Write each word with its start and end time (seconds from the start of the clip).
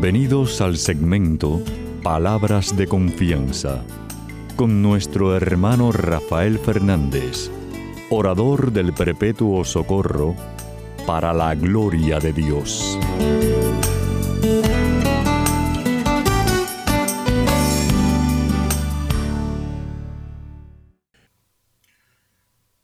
Bienvenidos 0.00 0.60
al 0.60 0.76
segmento 0.76 1.60
Palabras 2.04 2.76
de 2.76 2.86
Confianza 2.86 3.84
con 4.54 4.80
nuestro 4.80 5.36
hermano 5.36 5.90
Rafael 5.90 6.60
Fernández, 6.60 7.50
orador 8.08 8.70
del 8.70 8.92
Perpetuo 8.92 9.64
Socorro, 9.64 10.36
para 11.04 11.32
la 11.32 11.52
gloria 11.56 12.20
de 12.20 12.32
Dios. 12.32 12.96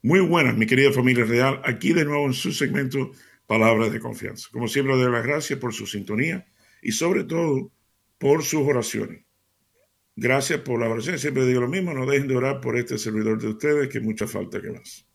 Muy 0.01 0.19
buenas, 0.19 0.57
mi 0.57 0.65
querida 0.65 0.91
familia 0.91 1.23
real, 1.23 1.61
aquí 1.63 1.93
de 1.93 2.03
nuevo 2.03 2.25
en 2.25 2.33
su 2.33 2.51
segmento 2.51 3.13
Palabras 3.47 3.93
de 3.93 4.01
Confianza. 4.01 4.49
Como 4.51 4.67
siempre, 4.67 4.97
doy 4.97 5.09
las 5.09 5.25
gracias 5.25 5.57
por 5.57 5.73
su 5.73 5.87
sintonía 5.87 6.45
y 6.85 6.91
sobre 6.91 7.23
todo 7.23 7.71
por 8.19 8.43
sus 8.43 8.61
oraciones. 8.61 9.23
Gracias 10.15 10.59
por 10.59 10.79
la 10.79 10.87
oración. 10.87 11.17
Siempre 11.17 11.43
digo 11.47 11.61
lo 11.61 11.67
mismo, 11.67 11.95
no 11.95 12.05
dejen 12.05 12.27
de 12.27 12.35
orar 12.35 12.61
por 12.61 12.77
este 12.77 12.99
servidor 12.99 13.41
de 13.41 13.47
ustedes, 13.47 13.89
que 13.89 13.99
mucha 13.99 14.27
falta 14.27 14.61
que 14.61 14.69
más. 14.69 15.07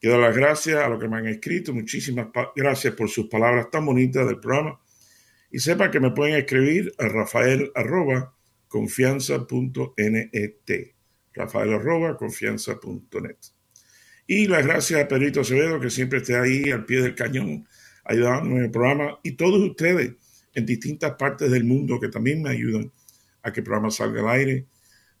Quiero 0.00 0.18
dar 0.18 0.30
las 0.30 0.36
gracias 0.36 0.82
a 0.82 0.88
los 0.88 0.98
que 0.98 1.08
me 1.08 1.18
han 1.18 1.28
escrito. 1.28 1.72
Muchísimas 1.72 2.26
gracias 2.56 2.94
por 2.94 3.08
sus 3.08 3.28
palabras 3.28 3.70
tan 3.70 3.86
bonitas 3.86 4.26
del 4.26 4.40
programa. 4.40 4.80
Y 5.52 5.60
sepa 5.60 5.88
que 5.88 6.00
me 6.00 6.10
pueden 6.10 6.34
escribir 6.34 6.92
a 6.98 7.06
rafael 7.06 7.70
arroba 7.76 8.34
confianza.net. 8.66 10.94
Rafael 11.32 11.74
arroba 11.74 12.16
confianza.net. 12.16 13.36
Y 14.26 14.48
las 14.48 14.66
gracias 14.66 15.00
a 15.00 15.06
Pedrito 15.06 15.42
Acevedo, 15.42 15.78
que 15.78 15.90
siempre 15.90 16.18
está 16.18 16.42
ahí 16.42 16.72
al 16.72 16.84
pie 16.84 17.02
del 17.02 17.14
cañón, 17.14 17.68
ayudándome 18.04 18.56
en 18.56 18.64
el 18.64 18.70
programa. 18.72 19.20
Y 19.22 19.36
todos 19.36 19.62
ustedes 19.62 20.14
en 20.54 20.66
distintas 20.66 21.14
partes 21.16 21.50
del 21.50 21.64
mundo 21.64 21.98
que 22.00 22.08
también 22.08 22.42
me 22.42 22.50
ayudan 22.50 22.92
a 23.42 23.52
que 23.52 23.60
el 23.60 23.64
programa 23.64 23.90
salga 23.90 24.20
al 24.20 24.28
aire. 24.28 24.66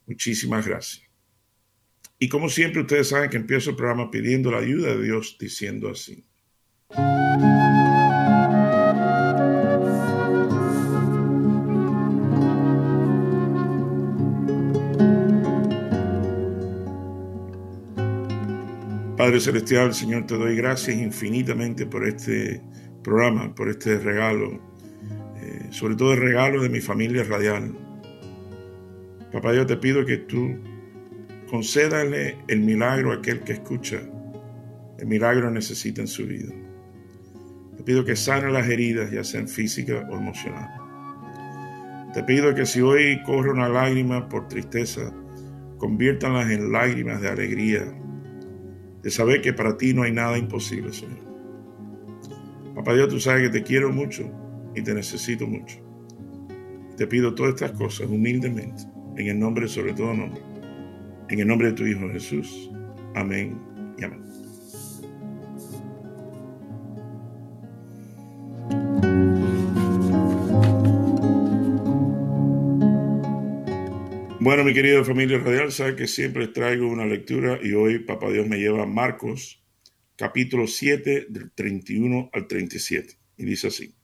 Muchísimas 0.06 0.66
gracias. 0.66 1.02
Y 2.18 2.28
como 2.28 2.48
siempre, 2.48 2.80
ustedes 2.82 3.08
saben 3.08 3.28
que 3.28 3.36
empiezo 3.36 3.70
el 3.70 3.76
programa 3.76 4.10
pidiendo 4.10 4.50
la 4.50 4.58
ayuda 4.58 4.94
de 4.94 5.02
Dios, 5.02 5.36
diciendo 5.38 5.90
así. 5.90 6.24
Padre 19.16 19.40
Celestial, 19.40 19.94
Señor, 19.94 20.26
te 20.26 20.36
doy 20.36 20.54
gracias 20.54 20.96
infinitamente 20.96 21.86
por 21.86 22.06
este 22.06 22.60
programa, 23.02 23.54
por 23.54 23.70
este 23.70 23.98
regalo, 23.98 24.60
sobre 25.74 25.96
todo 25.96 26.12
el 26.12 26.20
regalo 26.20 26.62
de 26.62 26.68
mi 26.68 26.80
familia 26.80 27.24
radial. 27.24 27.76
Papá, 29.32 29.52
yo 29.54 29.66
te 29.66 29.76
pido 29.76 30.06
que 30.06 30.18
tú 30.18 30.56
concédale 31.50 32.36
el 32.46 32.60
milagro 32.60 33.10
a 33.10 33.16
aquel 33.16 33.40
que 33.40 33.54
escucha. 33.54 34.00
El 35.00 35.08
milagro 35.08 35.50
necesita 35.50 36.00
en 36.00 36.06
su 36.06 36.28
vida. 36.28 36.54
Te 37.76 37.82
pido 37.82 38.04
que 38.04 38.14
sane 38.14 38.52
las 38.52 38.68
heridas, 38.68 39.10
ya 39.10 39.24
sean 39.24 39.48
físicas 39.48 40.04
o 40.08 40.16
emocionales. 40.16 40.80
Te 42.14 42.22
pido 42.22 42.54
que 42.54 42.66
si 42.66 42.80
hoy 42.80 43.20
corre 43.24 43.50
una 43.50 43.68
lágrima 43.68 44.28
por 44.28 44.46
tristeza, 44.46 45.12
conviértanlas 45.78 46.52
en 46.52 46.70
lágrimas 46.70 47.20
de 47.20 47.30
alegría, 47.30 47.82
de 49.02 49.10
saber 49.10 49.42
que 49.42 49.52
para 49.52 49.76
ti 49.76 49.92
no 49.92 50.04
hay 50.04 50.12
nada 50.12 50.38
imposible, 50.38 50.92
Señor. 50.92 51.18
Papá 52.76 52.94
Dios, 52.94 53.08
tú 53.08 53.18
sabes 53.18 53.50
que 53.50 53.58
te 53.58 53.64
quiero 53.64 53.90
mucho 53.90 54.43
y 54.74 54.82
te 54.82 54.94
necesito 54.94 55.46
mucho. 55.46 55.78
Te 56.96 57.06
pido 57.06 57.34
todas 57.34 57.54
estas 57.54 57.72
cosas 57.72 58.08
humildemente, 58.08 58.84
en 59.16 59.28
el 59.28 59.38
nombre, 59.38 59.68
sobre 59.68 59.94
todo 59.94 60.14
nombre, 60.14 60.40
en 61.28 61.40
el 61.40 61.46
nombre 61.46 61.68
de 61.68 61.74
tu 61.74 61.86
Hijo 61.86 62.08
Jesús. 62.10 62.70
Amén 63.14 63.60
y 63.98 64.04
amén. 64.04 64.24
Bueno, 74.44 74.62
mi 74.62 74.74
querida 74.74 75.02
familia 75.02 75.38
radial, 75.38 75.72
sabe 75.72 75.96
que 75.96 76.06
siempre 76.06 76.48
traigo 76.48 76.86
una 76.86 77.06
lectura 77.06 77.58
y 77.62 77.72
hoy 77.72 78.00
Papá 78.00 78.30
Dios 78.30 78.46
me 78.46 78.58
lleva 78.58 78.82
a 78.82 78.86
Marcos, 78.86 79.64
capítulo 80.16 80.66
7, 80.66 81.28
del 81.30 81.50
31 81.52 82.28
al 82.30 82.46
37. 82.46 83.14
Y 83.38 83.44
dice 83.46 83.68
así. 83.68 83.94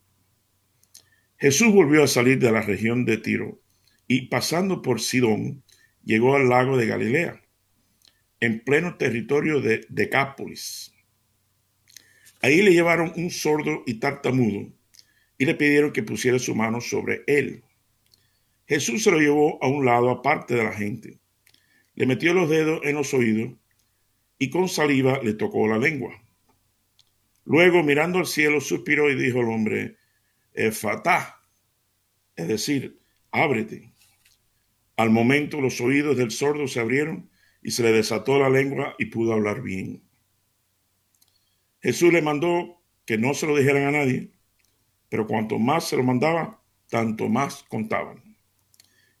Jesús 1.41 1.73
volvió 1.73 2.03
a 2.03 2.07
salir 2.07 2.37
de 2.37 2.51
la 2.51 2.61
región 2.61 3.03
de 3.03 3.17
Tiro 3.17 3.59
y 4.07 4.27
pasando 4.27 4.83
por 4.83 5.01
Sidón, 5.01 5.63
llegó 6.03 6.35
al 6.35 6.49
lago 6.49 6.77
de 6.77 6.85
Galilea, 6.85 7.41
en 8.39 8.63
pleno 8.63 8.95
territorio 8.97 9.59
de 9.59 9.83
Decápolis. 9.89 10.93
Ahí 12.43 12.61
le 12.61 12.73
llevaron 12.73 13.11
un 13.15 13.31
sordo 13.31 13.81
y 13.87 13.95
tartamudo 13.95 14.71
y 15.39 15.45
le 15.45 15.55
pidieron 15.55 15.91
que 15.91 16.03
pusiera 16.03 16.37
su 16.37 16.53
mano 16.53 16.79
sobre 16.79 17.23
él. 17.25 17.63
Jesús 18.67 19.03
se 19.03 19.09
lo 19.09 19.17
llevó 19.17 19.57
a 19.63 19.67
un 19.67 19.83
lado 19.83 20.11
aparte 20.11 20.53
de 20.53 20.63
la 20.63 20.73
gente, 20.73 21.17
le 21.95 22.05
metió 22.05 22.35
los 22.35 22.51
dedos 22.51 22.81
en 22.83 22.93
los 22.93 23.15
oídos 23.15 23.53
y 24.37 24.51
con 24.51 24.69
saliva 24.69 25.19
le 25.23 25.33
tocó 25.33 25.67
la 25.67 25.79
lengua. 25.79 26.13
Luego, 27.45 27.81
mirando 27.81 28.19
al 28.19 28.27
cielo, 28.27 28.61
suspiró 28.61 29.09
y 29.09 29.15
dijo 29.15 29.39
al 29.39 29.49
hombre, 29.49 29.97
Efatá, 30.53 31.41
es 32.35 32.47
decir, 32.47 32.99
ábrete. 33.31 33.93
Al 34.97 35.09
momento 35.09 35.61
los 35.61 35.79
oídos 35.81 36.17
del 36.17 36.31
sordo 36.31 36.67
se 36.67 36.79
abrieron 36.79 37.29
y 37.61 37.71
se 37.71 37.83
le 37.83 37.91
desató 37.91 38.39
la 38.39 38.49
lengua 38.49 38.95
y 38.99 39.05
pudo 39.05 39.33
hablar 39.33 39.61
bien. 39.61 40.03
Jesús 41.81 42.13
le 42.13 42.21
mandó 42.21 42.81
que 43.05 43.17
no 43.17 43.33
se 43.33 43.47
lo 43.47 43.57
dijeran 43.57 43.83
a 43.83 43.91
nadie, 43.91 44.31
pero 45.09 45.27
cuanto 45.27 45.57
más 45.57 45.87
se 45.87 45.97
lo 45.97 46.03
mandaba, 46.03 46.61
tanto 46.89 47.29
más 47.29 47.63
contaban 47.63 48.31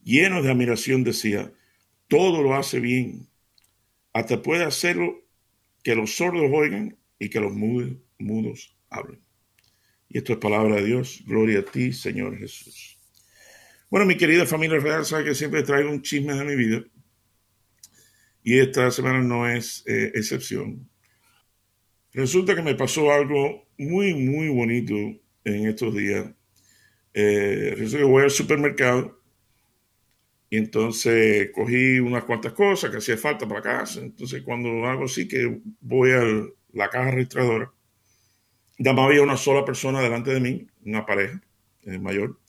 lleno 0.03 0.41
de 0.41 0.51
admiración, 0.51 1.03
decía, 1.03 1.51
todo 2.07 2.41
lo 2.41 2.55
hace 2.55 2.79
bien, 2.79 3.27
hasta 4.13 4.41
puede 4.41 4.65
hacerlo 4.65 5.23
que 5.83 5.95
los 5.95 6.15
sordos 6.15 6.49
oigan 6.51 6.97
y 7.19 7.29
que 7.29 7.39
los 7.39 7.53
mudos, 7.53 8.77
hablen. 8.89 9.21
Y 10.13 10.17
esto 10.17 10.33
es 10.33 10.39
palabra 10.39 10.75
de 10.75 10.83
Dios. 10.83 11.23
Gloria 11.25 11.59
a 11.59 11.63
ti, 11.63 11.93
Señor 11.93 12.37
Jesús. 12.37 12.99
Bueno, 13.89 14.05
mi 14.05 14.17
querida 14.17 14.45
familia 14.45 14.77
real, 14.77 15.05
sabe 15.05 15.23
que 15.23 15.35
siempre 15.35 15.63
traigo 15.63 15.89
un 15.89 16.01
chisme 16.01 16.33
de 16.33 16.43
mi 16.43 16.55
vida. 16.55 16.83
Y 18.43 18.59
esta 18.59 18.91
semana 18.91 19.21
no 19.21 19.47
es 19.47 19.83
eh, 19.87 20.11
excepción. 20.13 20.89
Resulta 22.11 22.55
que 22.55 22.61
me 22.61 22.75
pasó 22.75 23.09
algo 23.09 23.69
muy, 23.77 24.13
muy 24.13 24.49
bonito 24.49 24.95
en 25.45 25.67
estos 25.67 25.95
días. 25.95 26.29
Eh, 27.13 27.73
resulta 27.77 27.99
que 27.99 28.03
voy 28.03 28.23
al 28.23 28.31
supermercado 28.31 29.21
y 30.49 30.57
entonces 30.57 31.51
cogí 31.53 31.99
unas 31.99 32.25
cuantas 32.25 32.51
cosas 32.51 32.91
que 32.91 32.97
hacía 32.97 33.17
falta 33.17 33.47
para 33.47 33.61
casa. 33.61 34.01
Entonces 34.01 34.41
cuando 34.41 34.85
hago 34.85 35.05
así 35.05 35.25
que 35.25 35.61
voy 35.79 36.11
a 36.11 36.23
la 36.73 36.89
caja 36.89 37.11
registradora, 37.11 37.71
ya 38.83 38.93
no 38.93 39.03
había 39.03 39.21
una 39.21 39.37
sola 39.37 39.63
persona 39.63 40.01
delante 40.01 40.33
de 40.33 40.39
mí, 40.39 40.67
una 40.85 41.05
pareja 41.05 41.39
eh, 41.83 41.99
mayor. 41.99 42.39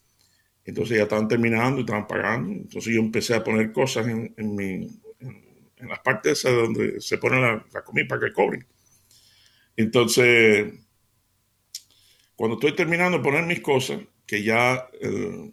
Entonces 0.64 0.96
ya 0.96 1.02
estaban 1.02 1.28
terminando 1.28 1.78
y 1.78 1.80
estaban 1.80 2.06
pagando. 2.06 2.52
Entonces 2.52 2.94
yo 2.94 3.00
empecé 3.00 3.34
a 3.34 3.44
poner 3.44 3.72
cosas 3.72 4.06
en, 4.06 4.32
en, 4.36 4.54
mi, 4.54 4.88
en, 5.20 5.88
las 5.88 5.98
partes 6.00 6.42
donde 6.44 7.00
se 7.00 7.18
pone 7.18 7.40
la, 7.40 7.64
la, 7.72 7.84
comida 7.84 8.06
para 8.08 8.20
que 8.22 8.32
cobren. 8.32 8.66
Entonces, 9.76 10.72
cuando 12.36 12.54
estoy 12.54 12.74
terminando 12.74 13.18
de 13.18 13.24
poner 13.24 13.44
mis 13.44 13.60
cosas, 13.60 14.00
que 14.26 14.42
ya 14.42 14.88
eh, 15.00 15.52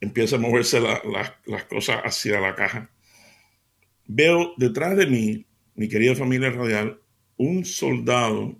empieza 0.00 0.36
a 0.36 0.40
moverse 0.40 0.80
las 0.80 1.64
cosas 1.64 2.00
hacia 2.02 2.40
la 2.40 2.54
caja. 2.56 2.90
Veo 4.06 4.54
detrás 4.56 4.96
de 4.96 5.06
mí, 5.06 5.46
mi 5.74 5.88
querida 5.88 6.16
familia 6.16 6.50
radial, 6.50 7.00
un 7.36 7.64
soldado 7.64 8.56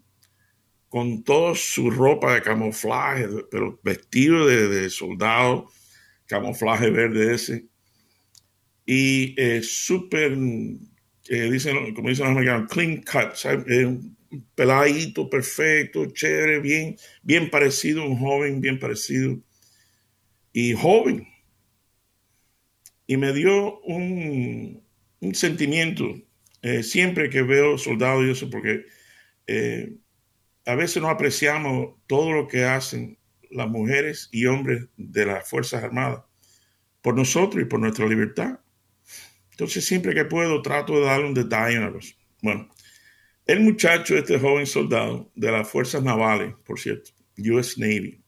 con 0.88 1.23
toda 1.23 1.55
su 1.55 1.90
ropa 1.90 2.35
de 2.35 2.43
camuflaje, 2.43 3.29
pero 3.50 3.79
vestido 3.82 4.46
de, 4.46 4.88
soldado, 4.90 5.70
camuflaje 6.26 6.90
verde 6.90 7.35
ese, 7.35 7.67
y 8.87 9.35
eh, 9.38 9.62
súper, 9.62 10.32
eh, 11.29 11.50
dicen, 11.50 11.94
como 11.94 12.08
dicen 12.08 12.25
los 12.25 12.32
americanos, 12.32 12.70
clean 12.70 13.02
cut, 13.02 13.35
un 13.85 14.17
peladito 14.55 15.29
perfecto, 15.29 16.06
chévere, 16.06 16.61
bien, 16.61 16.96
bien 17.23 17.50
parecido, 17.50 18.05
un 18.05 18.19
joven 18.19 18.61
bien 18.61 18.79
parecido 18.79 19.38
y 20.52 20.73
joven. 20.73 21.26
Y 23.06 23.17
me 23.17 23.32
dio 23.32 23.81
un, 23.81 24.82
sentimiento 25.32 26.14
eh, 26.62 26.82
siempre 26.82 27.31
que 27.31 27.43
veo 27.43 27.79
soldados 27.79 28.26
y 28.26 28.31
eso, 28.31 28.50
porque 28.50 28.85
eh, 29.46 29.96
a 30.69 30.75
veces 30.75 31.00
no 31.00 31.09
apreciamos 31.09 31.94
todo 32.06 32.31
lo 32.31 32.47
que 32.47 32.65
hacen 32.65 33.19
las 33.50 33.69
mujeres 33.69 34.29
y 34.32 34.44
hombres 34.44 34.87
de 34.99 35.25
las 35.25 35.49
Fuerzas 35.49 35.82
Armadas 35.82 36.25
por 37.00 37.17
nosotros 37.17 37.62
y 37.62 37.65
por 37.65 37.81
nuestra 37.81 38.06
libertad. 38.06 38.61
Entonces, 39.50 39.87
siempre 39.87 40.15
que 40.15 40.26
puedo, 40.26 40.61
trato 40.61 40.93
de 41.00 41.06
darle 41.06 41.26
un 41.26 41.32
detalle 41.32 41.79
a 41.79 41.88
los. 41.88 42.19
Bueno, 42.43 42.69
el 43.47 43.61
muchacho, 43.61 44.15
este 44.19 44.38
joven 44.38 44.67
soldado 44.67 45.32
de 45.35 45.50
las 45.50 45.67
Fuerzas 45.67 46.03
Navales, 46.03 46.55
por 46.67 46.79
cierto, 46.79 47.12
US 47.38 47.79
Navy. 47.79 48.23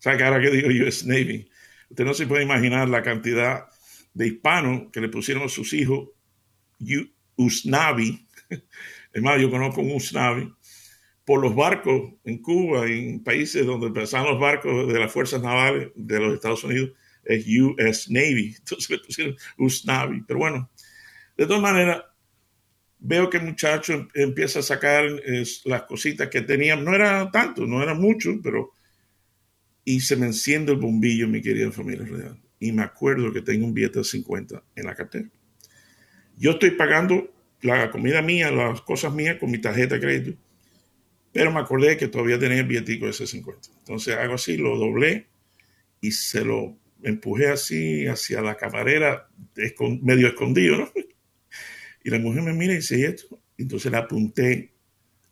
¿Sabe 0.00 0.24
ahora 0.24 0.40
que 0.40 0.50
digo 0.50 0.84
US 0.84 1.06
Navy? 1.06 1.48
Usted 1.90 2.04
no 2.04 2.12
se 2.12 2.26
puede 2.26 2.42
imaginar 2.42 2.88
la 2.88 3.04
cantidad 3.04 3.68
de 4.14 4.26
hispanos 4.26 4.90
que 4.92 5.00
le 5.00 5.08
pusieron 5.08 5.44
a 5.44 5.48
sus 5.48 5.72
hijos 5.74 6.08
USNAVI. 7.36 8.26
Es 9.10 9.22
yo 9.40 9.50
conozco 9.50 9.80
un 9.80 9.92
USNAVI 9.92 10.57
por 11.28 11.42
los 11.42 11.54
barcos 11.54 12.14
en 12.24 12.38
Cuba 12.38 12.86
en 12.86 13.22
países 13.22 13.66
donde 13.66 13.88
empezaron 13.88 14.30
los 14.30 14.40
barcos 14.40 14.90
de 14.90 14.98
las 14.98 15.12
fuerzas 15.12 15.42
navales 15.42 15.90
de 15.94 16.18
los 16.20 16.32
Estados 16.32 16.64
Unidos, 16.64 16.92
es 17.22 17.44
US 17.46 18.10
Navy. 18.10 18.54
Entonces 18.58 18.88
le 18.88 18.98
pusieron 19.00 19.36
US 19.58 19.84
Navy. 19.84 20.24
Pero 20.26 20.38
bueno, 20.38 20.70
de 21.36 21.44
todas 21.44 21.60
maneras, 21.60 22.02
veo 22.98 23.28
que 23.28 23.36
el 23.36 23.44
muchacho 23.44 23.92
em, 23.92 24.08
empieza 24.14 24.60
a 24.60 24.62
sacar 24.62 25.04
las 25.66 25.82
cositas 25.82 26.28
que 26.28 26.40
tenía. 26.40 26.76
No 26.76 26.94
era 26.94 27.30
tanto, 27.30 27.66
no 27.66 27.82
era 27.82 27.92
mucho, 27.92 28.40
pero. 28.42 28.72
Y 29.84 30.00
se 30.00 30.16
me 30.16 30.24
enciende 30.24 30.72
el 30.72 30.78
bombillo, 30.78 31.28
mi 31.28 31.42
querida 31.42 31.70
familia 31.70 32.06
real. 32.06 32.40
Y 32.58 32.72
me 32.72 32.84
acuerdo 32.84 33.34
que 33.34 33.42
tengo 33.42 33.66
un 33.66 33.74
billete 33.74 33.98
de 33.98 34.04
50 34.06 34.64
en 34.76 34.86
la 34.86 34.94
cartera. 34.94 35.28
Yo 36.38 36.52
estoy 36.52 36.70
pagando 36.70 37.30
la 37.60 37.90
comida 37.90 38.22
mía, 38.22 38.50
las 38.50 38.80
cosas 38.80 39.12
mías 39.12 39.36
con 39.38 39.50
mi 39.50 39.58
tarjeta 39.58 39.96
de 39.96 40.00
crédito 40.00 40.47
pero 41.32 41.52
me 41.52 41.60
acordé 41.60 41.96
que 41.96 42.08
todavía 42.08 42.38
tenía 42.38 42.60
el 42.60 42.66
billetico 42.66 43.04
de 43.04 43.12
ese 43.12 43.26
50. 43.26 43.68
Entonces 43.78 44.16
hago 44.16 44.34
así, 44.34 44.56
lo 44.56 44.76
doblé 44.76 45.26
y 46.00 46.12
se 46.12 46.44
lo 46.44 46.76
empujé 47.02 47.48
así 47.48 48.06
hacia 48.06 48.40
la 48.40 48.56
camarera, 48.56 49.28
medio 50.02 50.28
escondido, 50.28 50.76
¿no? 50.78 50.92
Y 52.04 52.10
la 52.10 52.20
mujer 52.20 52.42
me 52.42 52.52
mira 52.54 52.72
y 52.72 52.76
dice, 52.76 52.98
¿y 52.98 53.02
esto? 53.02 53.42
Entonces 53.58 53.90
la 53.90 53.98
apunté 53.98 54.72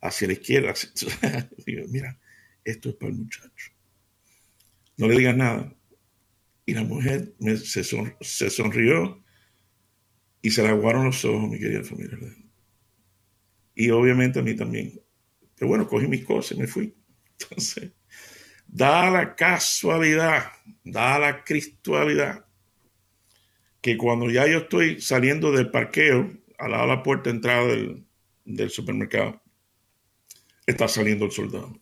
hacia 0.00 0.26
la 0.26 0.34
izquierda. 0.34 0.75
Digo, 1.66 1.87
mira, 1.88 2.19
esto 2.64 2.90
es 2.90 2.96
para 2.96 3.12
el 3.12 3.19
muchacho. 3.19 3.72
No 4.96 5.08
le 5.08 5.16
digas 5.16 5.37
nada. 5.37 5.75
Y 6.66 6.75
la 6.75 6.82
mujer 6.82 7.34
se, 7.64 7.84
se, 7.84 8.50
sonrió 8.50 9.22
y 10.43 10.50
se 10.50 10.62
le 10.62 10.69
aguaron 10.69 11.06
los 11.06 11.25
ojos, 11.25 11.48
mi 11.48 11.58
querida 11.58 11.84
familia. 11.84 12.19
Y 13.75 13.90
obviamente 13.90 14.40
a 14.40 14.43
mí 14.43 14.56
también. 14.56 15.00
Pero 15.56 15.69
bueno, 15.69 15.88
cogí 15.88 16.06
mis 16.06 16.25
cosas 16.25 16.56
y 16.56 16.61
me 16.61 16.67
fui. 16.67 16.94
Entonces, 17.38 17.93
da 18.67 19.11
la 19.11 19.35
casualidad, 19.35 20.53
da 20.85 21.19
la 21.19 21.44
cristualidad, 21.44 22.47
que 23.81 23.97
cuando 23.97 24.31
ya 24.31 24.47
yo 24.47 24.58
estoy 24.58 25.00
saliendo 25.00 25.53
del 25.53 25.70
parqueo, 25.70 26.32
al 26.58 26.70
lado 26.70 26.82
de 26.82 26.97
la 26.97 27.03
puerta 27.03 27.31
de 27.31 27.37
entrada 27.37 27.67
del, 27.67 28.06
del 28.44 28.70
supermercado, 28.70 29.43
está 30.67 30.88
saliendo 30.88 31.26
el 31.26 31.32
soldado. 31.32 31.79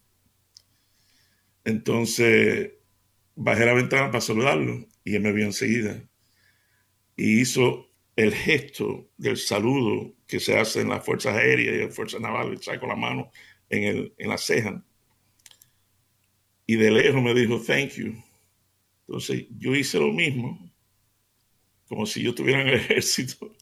Entonces, 1.64 2.72
bajé 3.34 3.64
la 3.64 3.74
ventana 3.74 4.10
para 4.10 4.20
saludarlo 4.20 4.86
y 5.02 5.14
él 5.14 5.22
me 5.22 5.32
vio 5.32 5.46
enseguida. 5.46 6.02
Y 7.16 7.40
hizo 7.40 7.90
el 8.16 8.34
gesto 8.34 9.10
del 9.16 9.36
saludo 9.36 10.14
que 10.26 10.40
se 10.40 10.58
hace 10.58 10.82
en 10.82 10.88
las 10.90 11.04
fuerzas 11.04 11.36
aéreas 11.36 11.74
y 11.74 11.80
en 11.80 11.86
las 11.86 11.94
fuerzas 11.94 12.20
navales, 12.20 12.60
con 12.78 12.88
la 12.88 12.96
mano 12.96 13.30
en, 13.74 13.84
el, 13.84 14.14
en 14.18 14.28
la 14.28 14.38
ceja. 14.38 14.84
Y 16.66 16.76
de 16.76 16.90
lejos 16.90 17.22
me 17.22 17.34
dijo, 17.34 17.60
thank 17.60 17.92
you. 17.92 18.14
Entonces 19.06 19.46
yo 19.58 19.74
hice 19.74 19.98
lo 19.98 20.12
mismo, 20.12 20.72
como 21.86 22.06
si 22.06 22.22
yo 22.22 22.30
estuviera 22.30 22.62
en 22.62 22.68
el 22.68 22.74
ejército. 22.80 23.54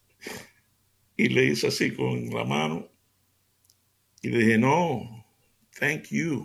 Y 1.17 1.29
le 1.29 1.47
hice 1.47 1.69
así 1.69 1.93
con 1.93 2.31
la 2.31 2.45
mano. 2.45 2.89
Y 4.23 4.29
le 4.29 4.39
dije, 4.39 4.59
no, 4.59 5.27
thank 5.79 6.09
you. 6.11 6.45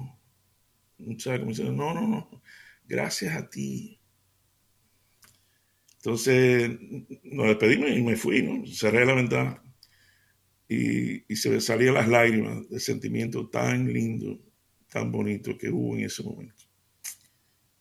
Muchachos, 0.98 1.60
no, 1.60 1.94
no, 1.94 2.08
no, 2.08 2.42
gracias 2.86 3.36
a 3.36 3.48
ti. 3.48 4.00
Entonces 5.98 6.72
nos 7.24 7.48
despedimos 7.48 7.92
y 7.92 8.02
me 8.02 8.16
fui, 8.16 8.42
¿no? 8.42 8.66
Cerré 8.66 9.06
la 9.06 9.14
ventana 9.14 9.67
y, 10.70 11.36
se 11.36 11.50
me 11.50 11.62
salían 11.62 11.94
las 11.94 12.08
lágrimas 12.08 12.70
de 12.70 12.80
sentimiento 12.80 13.48
tan 13.50 13.92
lindo, 13.92 14.40
tan 14.90 15.12
bonito 15.12 15.58
que 15.58 15.70
hubo 15.70 15.96
en 15.96 16.06
ese 16.06 16.24
momento. 16.24 16.64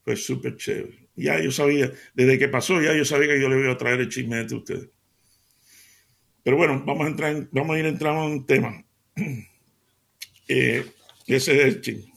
Fue 0.03 0.17
súper 0.17 0.57
chévere. 0.57 1.09
Ya 1.17 1.41
yo 1.41 1.51
sabía, 1.51 1.93
desde 2.15 2.39
que 2.39 2.49
pasó, 2.49 2.81
ya 2.81 2.95
yo 2.95 3.05
sabía 3.05 3.35
que 3.35 3.41
yo 3.41 3.49
le 3.49 3.59
iba 3.59 3.73
a 3.73 3.79
traer 3.79 4.01
el 4.01 4.09
chisme 4.09 4.45
de 4.45 4.55
ustedes. 4.55 4.89
Pero 6.45 6.57
bueno, 6.57 6.83
vamos 6.87 7.07
a, 7.07 7.11
entrar 7.11 7.49
vamos 7.51 7.75
a 7.75 7.79
ir 7.79 7.87
entrando 7.87 8.25
en 8.25 8.33
un 8.33 8.47
tema. 8.47 8.85
Eh, 10.49 10.87
ese 11.27 11.57
es 11.57 11.65
el 11.65 11.81
chisme. 11.81 12.13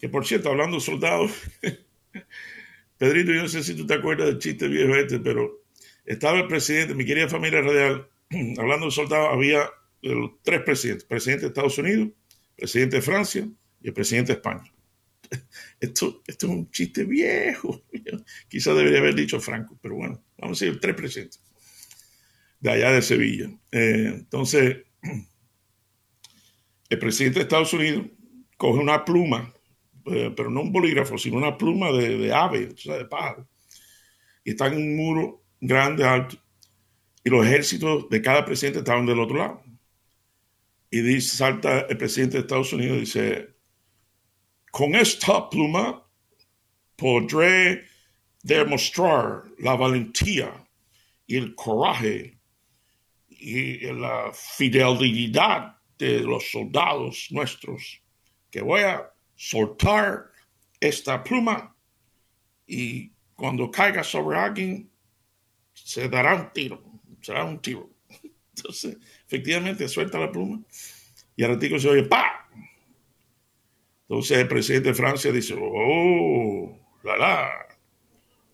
Que 0.00 0.08
por 0.08 0.26
cierto, 0.26 0.48
hablando 0.48 0.78
de 0.78 0.82
soldados, 0.82 1.30
Pedrito, 2.98 3.32
yo 3.32 3.42
no 3.42 3.48
sé 3.48 3.62
si 3.62 3.74
tú 3.74 3.86
te 3.86 3.94
acuerdas 3.94 4.26
del 4.26 4.38
chiste 4.38 4.66
viejo 4.66 4.96
este, 4.96 5.20
pero 5.20 5.62
estaba 6.04 6.40
el 6.40 6.48
presidente, 6.48 6.94
mi 6.94 7.04
querida 7.04 7.28
familia 7.28 7.60
radial, 7.60 8.08
hablando 8.58 8.86
de 8.86 8.92
soldados, 8.92 9.30
había 9.32 9.70
tres 10.42 10.62
presidentes, 10.62 11.04
presidente 11.04 11.42
de 11.42 11.48
Estados 11.48 11.78
Unidos, 11.78 12.08
presidente 12.56 12.96
de 12.96 13.02
Francia 13.02 13.48
y 13.80 13.88
el 13.88 13.94
presidente 13.94 14.32
de 14.32 14.36
España. 14.38 14.72
Esto, 15.80 16.22
esto 16.26 16.46
es 16.46 16.52
un 16.52 16.70
chiste 16.70 17.04
viejo. 17.04 17.82
Quizás 18.48 18.76
debería 18.76 18.98
haber 18.98 19.14
dicho 19.14 19.40
Franco, 19.40 19.78
pero 19.80 19.94
bueno, 19.94 20.22
vamos 20.36 20.60
a 20.60 20.64
decir 20.64 20.80
tres 20.80 20.94
presidentes 20.94 21.42
de 22.60 22.70
allá 22.70 22.92
de 22.92 23.02
Sevilla. 23.02 23.50
Eh, 23.72 24.12
entonces, 24.14 24.84
el 26.90 26.98
presidente 26.98 27.38
de 27.38 27.42
Estados 27.44 27.72
Unidos 27.72 28.06
coge 28.56 28.78
una 28.78 29.04
pluma, 29.04 29.52
eh, 30.06 30.32
pero 30.36 30.50
no 30.50 30.60
un 30.60 30.72
bolígrafo, 30.72 31.16
sino 31.18 31.38
una 31.38 31.56
pluma 31.56 31.90
de, 31.90 32.18
de 32.18 32.32
ave, 32.32 32.68
o 32.68 32.76
sea, 32.76 32.98
de 32.98 33.06
pájaro, 33.06 33.48
y 34.44 34.50
está 34.50 34.66
en 34.66 34.74
un 34.74 34.96
muro 34.96 35.44
grande, 35.60 36.04
alto, 36.04 36.36
y 37.24 37.30
los 37.30 37.46
ejércitos 37.46 38.08
de 38.08 38.20
cada 38.20 38.44
presidente 38.44 38.80
estaban 38.80 39.06
del 39.06 39.20
otro 39.20 39.36
lado. 39.36 39.62
Y 40.90 41.00
dice, 41.00 41.36
salta 41.36 41.80
el 41.88 41.96
presidente 41.96 42.36
de 42.36 42.40
Estados 42.40 42.72
Unidos 42.72 42.96
y 42.96 43.00
dice, 43.00 43.54
con 44.70 44.94
esta 44.94 45.48
pluma 45.48 46.06
podré 46.96 47.86
demostrar 48.42 49.44
la 49.58 49.74
valentía 49.74 50.52
y 51.26 51.36
el 51.36 51.54
coraje 51.54 52.38
y 53.28 53.78
la 53.92 54.32
fidelidad 54.34 55.76
de 55.98 56.20
los 56.20 56.50
soldados 56.50 57.28
nuestros, 57.30 58.02
que 58.50 58.60
voy 58.60 58.82
a 58.82 59.10
soltar 59.34 60.30
esta 60.80 61.22
pluma 61.22 61.74
y 62.66 63.12
cuando 63.34 63.70
caiga 63.70 64.04
sobre 64.04 64.38
alguien 64.38 64.90
se 65.72 66.08
dará 66.08 66.34
un 66.34 66.52
tiro 66.52 66.91
será 67.22 67.44
un 67.44 67.60
tiro. 67.60 67.90
Entonces, 68.56 68.98
efectivamente, 69.26 69.88
suelta 69.88 70.18
la 70.18 70.30
pluma 70.30 70.62
y 71.36 71.44
al 71.44 71.52
ratito 71.52 71.78
se 71.78 71.88
oye 71.88 72.04
¡pa! 72.04 72.48
Entonces 74.02 74.38
el 74.38 74.48
presidente 74.48 74.90
de 74.90 74.94
Francia 74.94 75.32
dice, 75.32 75.54
oh, 75.58 76.78
la 77.02 77.16
la, 77.16 77.50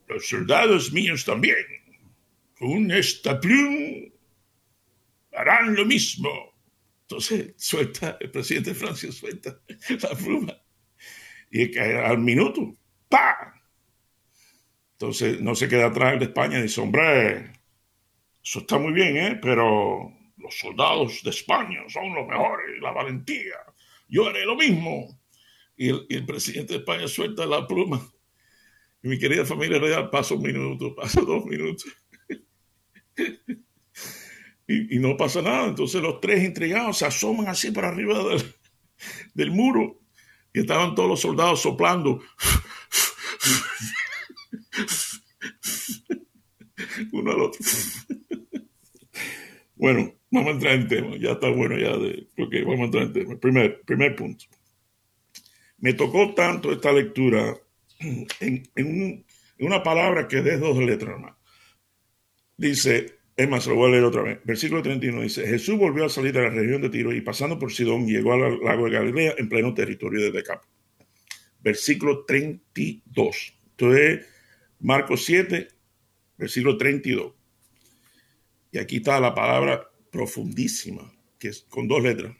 los 0.06 0.28
soldados 0.28 0.92
míos 0.92 1.24
también, 1.24 1.56
con 2.56 2.90
esta 2.92 3.40
pluma, 3.40 4.06
harán 5.32 5.74
lo 5.74 5.84
mismo. 5.84 6.30
Entonces 7.02 7.54
suelta, 7.56 8.18
el 8.20 8.30
presidente 8.30 8.70
de 8.70 8.76
Francia 8.76 9.10
suelta 9.10 9.60
la 10.02 10.10
pluma 10.10 10.56
y 11.50 11.76
al 11.78 12.18
minuto, 12.18 12.76
¡pa! 13.08 13.54
Entonces 14.92 15.40
no 15.40 15.54
se 15.54 15.68
queda 15.68 15.86
atrás 15.86 16.14
el 16.14 16.18
de 16.20 16.24
España 16.26 16.58
y 16.58 16.62
dice, 16.62 16.80
eso 18.48 18.60
está 18.60 18.78
muy 18.78 18.92
bien, 18.92 19.18
¿eh? 19.18 19.38
Pero 19.42 20.10
los 20.38 20.58
soldados 20.58 21.22
de 21.22 21.28
España 21.28 21.82
son 21.88 22.14
los 22.14 22.26
mejores, 22.26 22.80
la 22.80 22.92
valentía. 22.92 23.56
Yo 24.08 24.26
haré 24.26 24.46
lo 24.46 24.56
mismo. 24.56 25.20
Y 25.76 25.90
el, 25.90 26.24
presidente 26.24 26.72
de 26.72 26.78
España 26.78 27.06
suelta 27.08 27.44
la 27.44 27.66
pluma. 27.66 28.00
Y 29.02 29.08
mi 29.08 29.18
querida 29.18 29.44
familia 29.44 29.78
real 29.78 30.08
pasa 30.08 30.34
un 30.34 30.40
minuto, 30.40 30.94
pasa 30.96 31.20
dos 31.20 31.44
minutos. 31.44 31.94
y, 34.66 34.98
no 34.98 35.14
pasa 35.18 35.42
nada. 35.42 35.66
Entonces 35.66 36.00
los 36.00 36.18
tres 36.18 36.42
intrigados 36.42 36.96
se 36.96 37.04
asoman 37.04 37.48
así 37.48 37.70
para 37.70 37.88
arriba 37.88 38.16
del, 38.30 38.54
del 39.34 39.50
muro. 39.50 40.00
Y 40.54 40.60
estaban 40.60 40.94
todos 40.94 41.10
los 41.10 41.20
soldados 41.20 41.60
soplando. 41.60 42.22
Uno 47.12 47.30
al 47.30 47.42
otro. 47.42 47.60
Bueno, 49.78 50.12
vamos 50.30 50.48
a 50.48 50.52
entrar 50.54 50.74
en 50.74 50.88
tema. 50.88 51.16
Ya 51.16 51.32
está 51.32 51.48
bueno 51.50 51.78
ya 51.78 51.96
de 51.96 52.26
lo 52.36 52.50
que 52.50 52.62
vamos 52.62 52.80
a 52.80 52.84
entrar 52.84 53.04
en 53.04 53.12
tema. 53.12 53.36
Primer, 53.38 53.80
primer 53.82 54.16
punto. 54.16 54.44
Me 55.78 55.94
tocó 55.94 56.34
tanto 56.34 56.72
esta 56.72 56.92
lectura 56.92 57.56
en, 58.40 59.24
una 59.60 59.82
palabra 59.82 60.26
que 60.26 60.42
de 60.42 60.58
dos 60.58 60.76
letras 60.78 61.18
más. 61.20 61.34
Dice, 62.56 63.18
es 63.36 63.48
más, 63.48 63.66
lo 63.68 63.76
voy 63.76 63.88
a 63.88 63.92
leer 63.92 64.04
otra 64.04 64.22
vez. 64.22 64.40
Versículo 64.44 64.82
31 64.82 65.22
dice, 65.22 65.46
Jesús 65.46 65.78
volvió 65.78 66.04
a 66.04 66.08
salir 66.08 66.32
de 66.32 66.42
la 66.42 66.50
región 66.50 66.82
de 66.82 66.90
Tiro 66.90 67.14
y 67.14 67.20
pasando 67.20 67.56
por 67.56 67.72
Sidón 67.72 68.06
llegó 68.06 68.32
al 68.32 68.58
lago 68.58 68.86
de 68.86 68.90
Galilea 68.90 69.34
en 69.38 69.48
pleno 69.48 69.72
territorio 69.74 70.20
de 70.22 70.32
Decap. 70.32 70.64
Versículo 71.60 72.24
32. 72.24 73.54
Entonces, 73.70 74.26
Marcos 74.80 75.24
7, 75.24 75.68
versículo 76.36 76.76
32. 76.76 77.37
Y 78.70 78.78
aquí 78.78 78.96
está 78.96 79.20
la 79.20 79.34
palabra 79.34 79.88
profundísima, 80.10 81.12
que 81.38 81.48
es 81.48 81.62
con 81.68 81.88
dos 81.88 82.02
letras. 82.02 82.36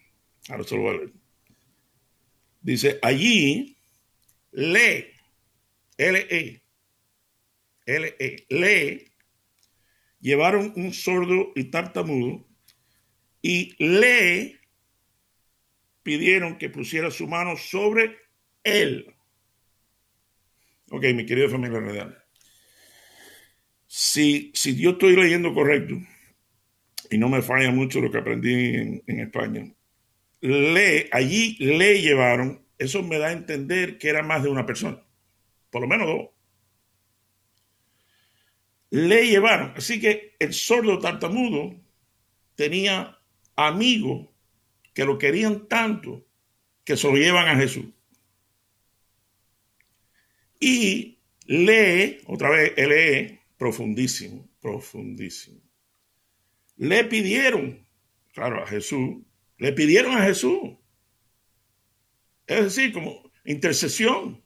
Ahora 0.49 0.65
se 0.65 0.77
lo 0.77 0.83
voy 0.83 0.95
a 0.95 0.99
leer. 0.99 1.13
Dice, 2.61 2.99
allí 3.03 3.77
le, 4.53 5.15
L-E, 5.97 6.63
L-E, 7.87 8.47
le, 8.49 9.13
llevaron 10.21 10.73
un 10.77 10.93
sordo 10.93 11.53
y 11.55 11.65
tartamudo 11.65 12.47
y 13.41 13.75
le 13.83 14.61
pidieron 16.03 16.59
que 16.59 16.71
pusiera 16.71 17.11
su 17.11 17.27
mano 17.27 17.57
sobre 17.57 18.17
él. 18.65 19.15
Ok, 20.91 21.05
mi 21.15 21.27
querida 21.27 21.49
familia 21.49 21.81
real. 21.81 22.25
Si, 23.87 24.51
si 24.55 24.77
yo 24.77 24.91
estoy 24.91 25.17
leyendo 25.17 25.55
correcto, 25.55 25.97
y 27.11 27.19
no 27.19 27.29
me 27.29 27.43
falla 27.43 27.71
mucho 27.71 28.01
lo 28.01 28.11
que 28.11 28.19
aprendí 28.19 29.03
en, 29.07 29.21
España, 29.21 29.73
le, 30.41 31.09
allí 31.13 31.57
le 31.59 32.01
llevaron, 32.01 32.65
eso 32.79 33.03
me 33.03 33.19
da 33.19 33.29
a 33.29 33.33
entender 33.33 33.99
que 33.99 34.09
era 34.09 34.23
más 34.23 34.43
de 34.43 34.51
una 34.51 34.67
persona, 34.67 35.03
por 35.71 35.83
lo 35.83 35.89
menos 35.89 36.07
dos. 36.07 36.29
Le 38.91 39.29
llevaron, 39.29 39.73
así 39.77 40.01
que 40.01 40.37
el 40.39 40.55
sordo 40.55 40.99
tartamudo 40.99 41.75
tenía 42.55 43.19
amigos 43.57 44.29
que 44.95 45.05
lo 45.05 45.19
querían 45.19 45.69
tanto 45.69 46.27
que 46.85 46.97
se 46.97 47.07
lo 47.07 47.17
llevan 47.17 47.49
a 47.49 47.57
Jesús. 47.57 47.87
Y 50.59 51.19
lee, 51.45 52.19
otra 52.27 52.51
vez, 52.51 52.73
lee, 52.77 53.39
profundísimo, 53.57 54.49
profundísimo. 54.61 55.68
Le 56.79 57.05
pidieron, 57.05 57.85
claro, 58.33 58.63
a 58.63 58.67
Jesús, 58.67 59.19
le 59.59 59.73
pidieron 59.73 60.17
a 60.17 60.23
Jesús. 60.23 60.79
Es 62.47 62.65
decir, 62.65 62.93
como 62.93 63.31
intercesión. 63.45 64.43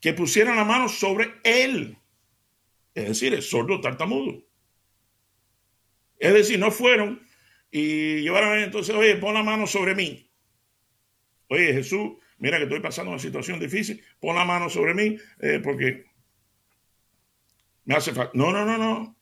Que 0.00 0.12
pusieran 0.12 0.56
la 0.56 0.64
mano 0.64 0.88
sobre 0.88 1.32
él. 1.44 1.96
Es 2.94 3.08
decir, 3.08 3.32
el 3.32 3.42
sordo 3.42 3.80
tartamudo. 3.80 4.44
Es 6.18 6.34
decir, 6.34 6.58
no 6.58 6.70
fueron 6.70 7.26
y 7.70 8.20
llevaron 8.20 8.58
entonces, 8.58 8.94
oye, 8.94 9.16
pon 9.16 9.32
la 9.32 9.42
mano 9.42 9.66
sobre 9.66 9.94
mí. 9.94 10.30
Oye, 11.48 11.72
Jesús, 11.72 12.12
mira 12.36 12.58
que 12.58 12.64
estoy 12.64 12.80
pasando 12.80 13.10
una 13.10 13.18
situación 13.18 13.58
difícil, 13.58 14.04
pon 14.20 14.36
la 14.36 14.44
mano 14.44 14.68
sobre 14.68 14.92
mí 14.92 15.16
eh, 15.40 15.60
porque 15.62 16.04
me 17.84 17.94
hace 17.94 18.12
falta. 18.12 18.32
No, 18.34 18.52
no, 18.52 18.66
no, 18.66 18.76
no 18.76 19.21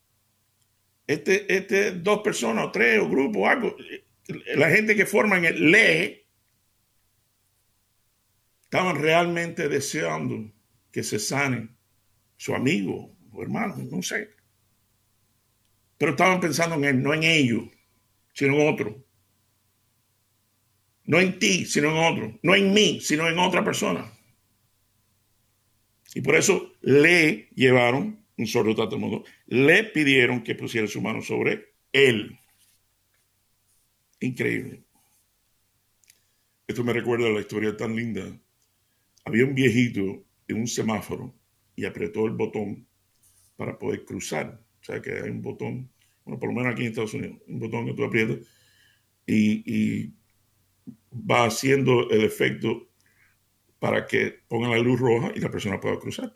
este, 1.13 1.53
este, 1.53 1.91
dos 1.91 2.21
personas 2.21 2.67
o 2.67 2.71
tres 2.71 3.01
o 3.01 3.09
grupo 3.09 3.49
algo, 3.49 3.75
la 4.55 4.71
gente 4.71 4.95
que 4.95 5.07
forman 5.07 5.45
el 5.45 5.73
LE 5.73 6.25
estaban 8.63 8.95
realmente 8.95 9.69
deseando 9.69 10.53
que 10.93 11.03
se 11.03 11.19
sane 11.19 11.69
su 12.37 12.55
amigo 12.55 13.17
o 13.33 13.43
hermano, 13.43 13.77
no 13.91 14.01
sé. 14.03 14.31
Pero 15.99 16.13
estaban 16.13 16.39
pensando 16.39 16.77
en 16.77 16.85
él, 16.85 17.03
no 17.03 17.13
en 17.13 17.25
ellos, 17.25 17.65
sino 18.33 18.55
en 18.55 18.73
otro. 18.73 19.05
No 21.07 21.19
en 21.19 21.41
ti, 21.41 21.67
sino 21.67 21.91
en 21.91 21.97
otro. 21.97 22.39
No 22.45 22.55
en 22.55 22.73
mí, 22.73 23.01
sino 23.01 23.29
en 23.29 23.37
otra 23.37 23.65
persona. 23.65 24.09
Y 26.15 26.21
por 26.21 26.37
eso 26.37 26.73
le 26.83 27.49
llevaron 27.57 28.20
un 28.41 28.47
sordo 28.47 28.75
tartamudo, 28.75 29.25
le 29.47 29.85
pidieron 29.85 30.43
que 30.43 30.55
pusiera 30.55 30.87
su 30.87 31.01
mano 31.03 31.21
sobre 31.21 31.75
él. 31.93 32.39
Increíble. 34.21 34.83
Esto 36.67 36.83
me 36.83 36.95
recuerda 36.95 37.27
a 37.27 37.33
la 37.33 37.41
historia 37.41 37.77
tan 37.77 37.95
linda. 37.95 38.23
Había 39.25 39.45
un 39.45 39.55
viejito 39.55 40.25
en 40.49 40.57
un 40.57 40.67
semáforo 40.67 41.35
y 41.77 41.85
apretó 41.85 42.27
el 42.27 42.33
botón 42.33 42.87
para 43.57 43.79
poder 43.79 44.05
cruzar. 44.07 44.65
O 44.81 44.85
sea 44.85 45.03
que 45.03 45.13
hay 45.13 45.29
un 45.29 45.43
botón, 45.43 45.91
bueno, 46.25 46.41
por 46.41 46.49
lo 46.49 46.55
menos 46.55 46.73
aquí 46.73 46.83
en 46.83 46.89
Estados 46.89 47.13
Unidos, 47.13 47.43
un 47.47 47.59
botón 47.59 47.87
que 47.87 47.93
tú 47.93 48.05
aprietas 48.05 48.39
y, 49.27 49.63
y 49.67 50.15
va 51.13 51.45
haciendo 51.45 52.09
el 52.09 52.23
efecto 52.23 52.89
para 53.79 54.07
que 54.07 54.41
ponga 54.49 54.71
la 54.71 54.79
luz 54.79 54.99
roja 54.99 55.31
y 55.35 55.41
la 55.41 55.51
persona 55.51 55.79
pueda 55.79 55.99
cruzar. 55.99 56.33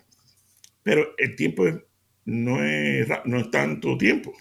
Pero 0.83 1.15
el 1.17 1.35
tiempo 1.35 1.67
es 1.67 1.77
no 2.25 2.63
es, 2.65 3.09
no 3.25 3.39
es 3.39 3.51
tanto 3.51 3.97
tiempo. 3.99 4.33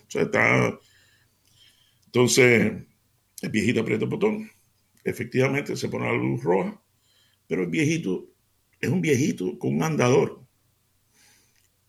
Entonces, 2.05 2.73
el 3.41 3.49
viejito 3.49 3.81
aprieta 3.81 4.05
el 4.05 4.09
botón. 4.09 4.49
Efectivamente, 5.03 5.75
se 5.75 5.89
pone 5.89 6.05
la 6.05 6.13
luz 6.13 6.43
roja, 6.43 6.81
pero 7.47 7.63
el 7.63 7.69
viejito 7.69 8.29
es 8.79 8.89
un 8.89 9.01
viejito 9.01 9.57
con 9.59 9.75
un 9.75 9.83
andador. 9.83 10.45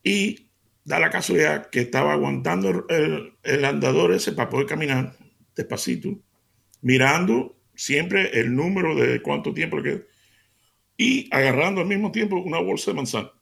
Y 0.03 0.51
da 0.85 0.99
la 0.99 1.11
casualidad 1.11 1.71
que 1.71 1.81
estaba 1.81 2.13
aguantando 2.13 2.87
el, 2.89 3.35
el 3.43 3.65
andador 3.65 4.13
ese 4.13 4.33
para 4.33 4.51
poder 4.51 4.67
caminar 4.67 5.17
despacito, 5.55 6.21
mirando 6.83 7.57
siempre 7.75 8.39
el 8.39 8.55
número 8.55 8.95
de 8.95 9.23
cuánto 9.23 9.55
tiempo 9.55 9.79
le 9.79 9.83
queda 9.83 10.03
y 10.97 11.29
agarrando 11.35 11.81
al 11.81 11.87
mismo 11.87 12.13
tiempo 12.13 12.37
una 12.37 12.59
bolsa 12.59 12.91
de 12.91 12.97
manzana. 12.97 13.33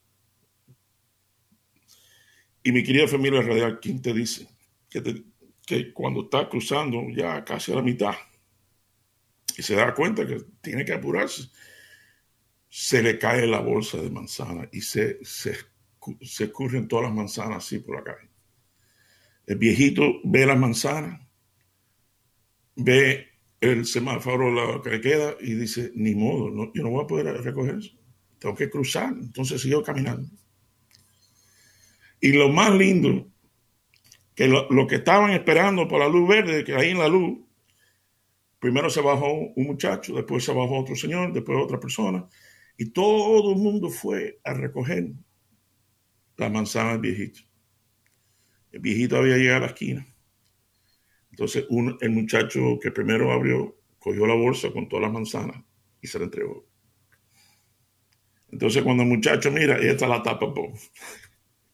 Y 2.63 2.73
mi 2.73 2.83
querida 2.83 3.09
familia 3.09 3.43
radial, 3.43 3.81
¿quién 3.81 4.01
te 4.01 4.13
dice 4.13 4.47
que, 4.89 5.93
cuando 5.93 6.25
está 6.25 6.49
cruzando 6.49 7.03
ya 7.15 7.45
casi 7.45 7.73
a 7.73 7.77
la 7.77 7.83
mitad 7.83 8.15
y 9.57 9.63
se 9.63 9.75
da 9.75 9.95
cuenta 9.95 10.27
que 10.27 10.39
tiene 10.61 10.85
que 10.85 10.93
apurarse, 10.93 11.51
se 12.69 13.03
le 13.03 13.19
cae 13.19 13.47
la 13.47 13.61
bolsa 13.61 13.99
de 13.99 14.11
manzana 14.11 14.69
y 14.73 14.81
se, 14.81 15.19
se, 15.25 15.57
escurren 16.21 16.89
todas 16.89 17.07
las 17.07 17.15
manzanas 17.15 17.65
así 17.65 17.79
por 17.81 17.97
la 17.97 18.05
calle. 18.05 18.31
El 19.47 19.59
viejito 19.59 20.21
ve 20.25 20.47
las 20.47 20.59
manzanas, 20.59 21.21
ve 22.77 23.29
el 23.61 23.85
semáforo 23.87 24.81
que 24.83 24.91
le 24.91 25.01
queda 25.01 25.37
y 25.41 25.55
dice, 25.55 25.93
ni 25.95 26.15
modo, 26.15 26.51
no, 26.51 26.73
yo 26.73 26.83
no 26.83 26.91
voy 26.91 27.05
a 27.05 27.07
poder 27.07 27.27
recoger 27.43 27.77
eso, 27.77 27.93
tengo 28.39 28.55
que 28.55 28.71
cruzar, 28.71 29.13
entonces 29.13 29.61
siguió 29.61 29.83
caminando. 29.83 30.29
Y 32.25 32.33
lo 32.33 32.49
más 32.51 32.73
lindo, 32.73 33.29
que 34.37 34.47
lo, 34.47 34.87
que 34.87 34.95
estaban 34.95 35.33
esperando 35.33 35.89
por 35.89 35.99
la 35.99 36.09
luz 36.09 36.29
verde, 36.29 36.63
que 36.63 36.73
ahí 36.73 36.91
en 36.91 37.01
la 37.01 37.09
luz, 37.09 37.41
primero 38.61 38.89
se 38.89 39.01
bajó 39.01 39.33
un 39.33 39.67
muchacho, 39.67 40.15
después 40.15 40.45
se 40.45 40.53
bajó 40.53 40.79
otro 40.79 40.95
señor, 40.95 41.33
después 41.33 41.59
otra 41.61 41.81
persona, 41.81 42.25
y 42.79 42.91
todo 42.91 43.51
el 43.51 43.59
mundo 43.59 43.91
fue 43.91 44.39
a 44.45 44.55
recoger 44.55 45.11
la 46.37 46.49
manzana 46.49 46.93
del 46.93 47.01
viejito. 47.01 47.41
El 48.71 48.79
viejito 48.79 49.17
había 49.17 49.37
llegado 49.37 49.57
a 49.57 49.61
la 49.63 49.73
esquina. 49.73 50.07
Entonces 51.33 51.67
el 52.01 52.11
muchacho 52.11 52.79
que 52.81 52.93
primero 52.93 53.33
abrió, 53.33 53.77
cogió 53.99 54.29
la 54.29 54.35
bolsa 54.35 54.71
con 54.71 54.89
todas 54.89 55.03
las 55.03 55.13
manzanas 55.13 55.61
y 56.01 56.07
se 56.07 56.21
la 56.21 56.27
entregó. 56.27 56.69
Entonces 58.53 58.85
cuando 58.85 59.03
el 59.03 59.09
muchacho 59.09 59.51
mira, 59.51 59.83
y 59.83 59.89
está 59.89 60.07
la 60.07 60.23
tapa, 60.23 60.47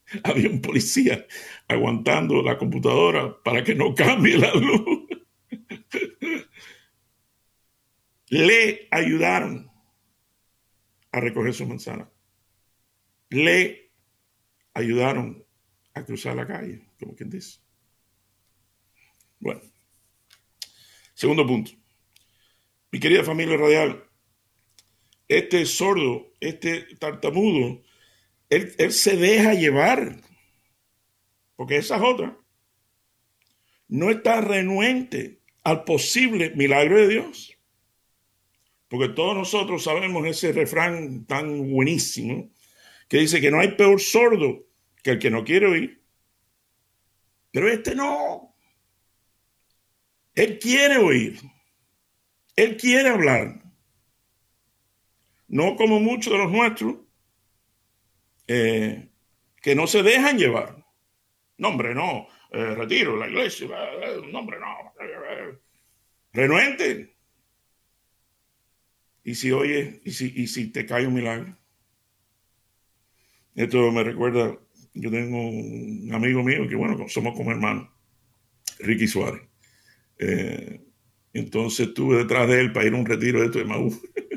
había 0.23 0.49
un 0.49 0.61
policía 0.61 1.25
aguantando 1.67 2.41
la 2.41 2.57
computadora 2.57 3.41
para 3.43 3.63
que 3.63 3.75
no 3.75 3.93
cambie 3.93 4.37
la 4.37 4.53
luz. 4.53 5.07
Le 8.29 8.87
ayudaron 8.91 9.71
a 11.11 11.19
recoger 11.19 11.53
su 11.53 11.65
manzana. 11.65 12.09
Le 13.29 13.91
ayudaron 14.73 15.43
a 15.93 16.05
cruzar 16.05 16.35
la 16.35 16.45
calle, 16.45 16.87
como 16.99 17.15
quien 17.15 17.29
dice. 17.29 17.59
Bueno, 19.39 19.61
segundo 21.13 21.45
punto. 21.45 21.71
Mi 22.91 22.99
querida 22.99 23.23
familia 23.23 23.57
radial, 23.57 24.07
este 25.27 25.65
sordo, 25.65 26.31
este 26.39 26.95
tartamudo, 26.97 27.81
él, 28.49 28.91
se 28.91 29.15
deja 29.15 29.53
llevar, 29.53 30.17
porque 31.55 31.77
esa 31.77 31.97
es 31.97 32.01
otra. 32.01 32.37
No 33.87 34.09
está 34.09 34.41
renuente 34.41 35.41
al 35.63 35.83
posible 35.83 36.51
milagro 36.55 36.97
de 36.97 37.07
Dios. 37.07 37.55
porque 38.87 39.09
todos 39.09 39.35
nosotros 39.35 39.83
sabemos 39.83 40.25
ese 40.25 40.51
refrán 40.51 41.25
tan 41.25 41.71
buenísimo 41.71 42.49
que 43.07 43.17
dice 43.17 43.39
que 43.39 43.51
no 43.51 43.59
hay 43.59 43.73
peor 43.73 44.01
sordo 44.01 44.65
que 45.03 45.11
el 45.11 45.19
que 45.19 45.29
no 45.29 45.43
quiere 45.43 45.67
oír. 45.67 46.03
Pero 47.51 47.69
este 47.69 47.93
no. 47.93 48.55
Él 50.33 50.57
quiere 50.57 50.97
oír. 50.97 51.39
Él 52.55 52.77
quiere 52.77 53.09
hablar. 53.09 53.61
No 55.47 55.75
como 55.75 55.99
muchos 55.99 56.33
de 56.33 56.39
los 56.39 56.51
nuestros 56.51 56.95
eh, 58.51 59.07
que 59.61 59.75
no 59.75 59.85
se 59.85 60.01
dejan 60.01 60.39
llevar. 60.39 60.83
No, 61.59 61.67
hombre, 61.67 61.93
no. 61.93 62.27
Eh, 62.51 62.73
retiro 62.73 63.15
la 63.15 63.27
iglesia. 63.27 63.67
Eh, 63.67 64.21
no, 64.31 64.39
hombre, 64.39 64.57
no. 64.59 64.91
Renuente. 66.33 67.15
Y 69.23 69.35
si 69.35 69.51
oye, 69.51 70.01
y 70.03 70.11
si, 70.11 70.33
y 70.35 70.47
si 70.47 70.71
te 70.71 70.85
cae 70.87 71.05
un 71.05 71.13
milagro. 71.13 71.55
Esto 73.53 73.91
me 73.91 74.03
recuerda, 74.03 74.57
yo 74.93 75.11
tengo 75.11 75.47
un 75.47 76.09
amigo 76.11 76.41
mío 76.41 76.67
que, 76.67 76.75
bueno, 76.75 77.07
somos 77.07 77.35
como 77.35 77.51
hermanos, 77.51 77.89
Ricky 78.79 79.05
Suárez. 79.05 79.41
Entonces 81.33 81.89
estuve 81.89 82.17
detrás 82.17 82.47
de 82.47 82.61
él 82.61 82.71
para 82.71 82.87
ir 82.87 82.93
a 82.93 82.97
un 82.97 83.05
retiro 83.05 83.41
de 83.41 83.47
esto 83.47 83.59
de 83.59 83.65
Maú. 83.65 83.91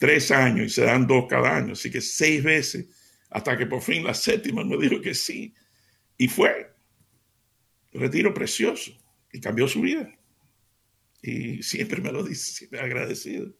Tres 0.00 0.30
años 0.30 0.66
y 0.66 0.70
se 0.70 0.84
dan 0.86 1.06
dos 1.06 1.26
cada 1.28 1.54
año, 1.54 1.74
así 1.74 1.90
que 1.90 2.00
seis 2.00 2.42
veces, 2.42 2.86
hasta 3.28 3.54
que 3.58 3.66
por 3.66 3.82
fin 3.82 4.02
la 4.02 4.14
séptima 4.14 4.64
me 4.64 4.78
dijo 4.78 4.98
que 5.02 5.12
sí. 5.12 5.52
Y 6.16 6.26
fue. 6.26 6.72
Retiro 7.92 8.32
precioso 8.32 8.92
y 9.30 9.40
cambió 9.40 9.68
su 9.68 9.82
vida. 9.82 10.10
Y 11.20 11.62
siempre 11.62 12.00
me 12.00 12.12
lo 12.12 12.24
dice, 12.24 12.50
siempre 12.50 12.80
agradecido. 12.80 13.54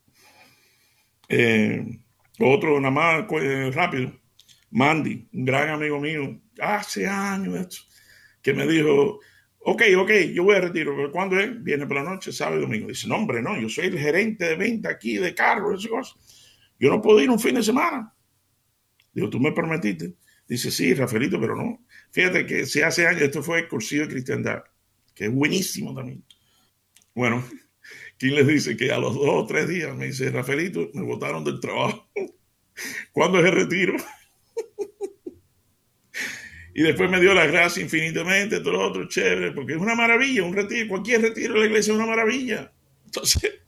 Eh, 1.29 1.99
otro, 2.39 2.81
nada 2.81 2.91
más 2.91 3.27
eh, 3.43 3.71
rápido. 3.75 4.19
Mandy, 4.71 5.29
un 5.35 5.45
gran 5.45 5.69
amigo 5.69 6.01
mío, 6.01 6.41
hace 6.59 7.07
años, 7.07 7.87
que 8.41 8.55
me 8.55 8.67
dijo, 8.67 9.21
ok, 9.61 9.83
ok, 9.99 10.11
yo 10.33 10.45
voy 10.45 10.57
a 10.57 10.61
retiro, 10.61 10.95
pero 10.97 11.12
¿cuándo 11.12 11.38
es? 11.38 11.62
Viene 11.62 11.87
por 11.87 11.97
la 11.97 12.02
noche, 12.05 12.33
sábado 12.33 12.59
y 12.59 12.62
domingo. 12.62 12.88
Dice, 12.88 13.09
no, 13.09 13.17
hombre, 13.17 13.43
no, 13.43 13.61
yo 13.61 13.69
soy 13.69 13.87
el 13.87 13.99
gerente 13.99 14.47
de 14.47 14.57
venta 14.57 14.90
aquí 14.90 15.19
de 15.19 15.35
carros, 15.35 15.88
Yo 16.79 16.90
no 16.90 17.00
puedo 17.00 17.21
ir 17.21 17.31
un 17.31 17.38
fin 17.38 17.55
de 17.55 17.62
semana. 17.62 18.14
Digo, 19.12 19.29
tú 19.29 19.40
me 19.40 19.52
permitiste. 19.52 20.14
Dice, 20.49 20.71
sí, 20.71 20.95
Rafaelito, 20.95 21.40
pero 21.40 21.55
no. 21.55 21.85
Fíjate 22.11 22.47
que 22.47 22.67
si 22.67 22.83
hace 22.83 23.07
años 23.07 23.23
esto 23.23 23.43
fue 23.43 23.61
el 23.61 23.69
cursillo 23.69 24.02
de 24.02 24.09
cristiandad, 24.09 24.64
que 25.14 25.26
es 25.26 25.33
buenísimo 25.33 25.95
también. 25.95 26.25
Bueno, 27.14 27.45
¿quién 28.19 28.35
les 28.35 28.47
dice 28.47 28.76
que 28.76 28.90
a 28.93 28.99
los 28.99 29.14
dos 29.14 29.29
o 29.29 29.47
tres 29.47 29.69
días 29.69 29.95
me 29.97 30.07
dice, 30.07 30.31
Rafaelito, 30.31 30.90
me 30.95 31.02
botaron 31.02 31.45
del 31.45 31.61
trabajo? 31.61 32.09
¿Cuándo 33.12 33.38
es 33.40 33.47
el 33.47 33.52
retiro? 33.52 33.95
Y 36.75 36.83
después 36.83 37.11
me 37.11 37.21
dio 37.21 37.35
las 37.35 37.50
gracias 37.50 37.85
infinitamente, 37.85 38.61
todo 38.61 38.73
lo 38.73 38.89
otro, 38.89 39.09
chévere, 39.09 39.53
porque 39.53 39.73
es 39.73 39.79
una 39.79 39.95
maravilla, 39.95 40.45
un 40.45 40.55
retiro, 40.55 40.89
cualquier 40.89 41.23
retiro 41.23 41.55
de 41.55 41.61
la 41.61 41.67
iglesia 41.67 41.93
es 41.93 41.97
una 41.97 42.07
maravilla. 42.07 42.73
Entonces, 43.05 43.61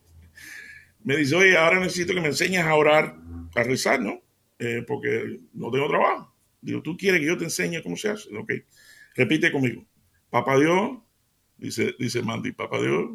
me 1.05 1.17
dice, 1.17 1.35
oye, 1.35 1.57
ahora 1.57 1.81
necesito 1.81 2.15
que 2.15 2.21
me 2.21 2.29
enseñes 2.29 2.65
a 2.65 2.75
orar, 2.75 3.17
a 3.55 3.63
rezar, 3.63 4.01
¿no? 4.01 4.23
Eh, 4.59 4.85
porque 4.87 5.41
no 5.55 5.71
tengo 5.71 5.89
trabajo. 5.89 6.35
Digo, 6.61 6.81
¿tú 6.83 6.97
quieres 6.97 7.21
que 7.21 7.27
yo 7.27 7.37
te 7.37 7.45
enseñe 7.45 7.83
cómo 7.83 7.97
se 7.97 8.11
hace? 8.11 8.29
Ok, 8.37 8.53
repite 9.17 9.51
conmigo. 9.51 9.85
Papá 10.31 10.57
Dios, 10.59 10.99
dice, 11.57 11.95
dice 11.99 12.23
Mandy, 12.23 12.53
Papá 12.53 12.81
Dios, 12.81 13.11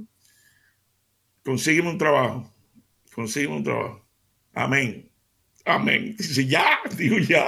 consígueme 1.44 1.89
un 1.89 1.97
trabajo, 1.97 2.54
consígueme 3.13 3.56
un 3.56 3.63
trabajo. 3.63 4.06
Amén. 4.54 5.10
Amén. 5.67 6.15
Dice, 6.17 6.45
ya, 6.45 6.80
digo, 6.97 7.17
ya. 7.19 7.45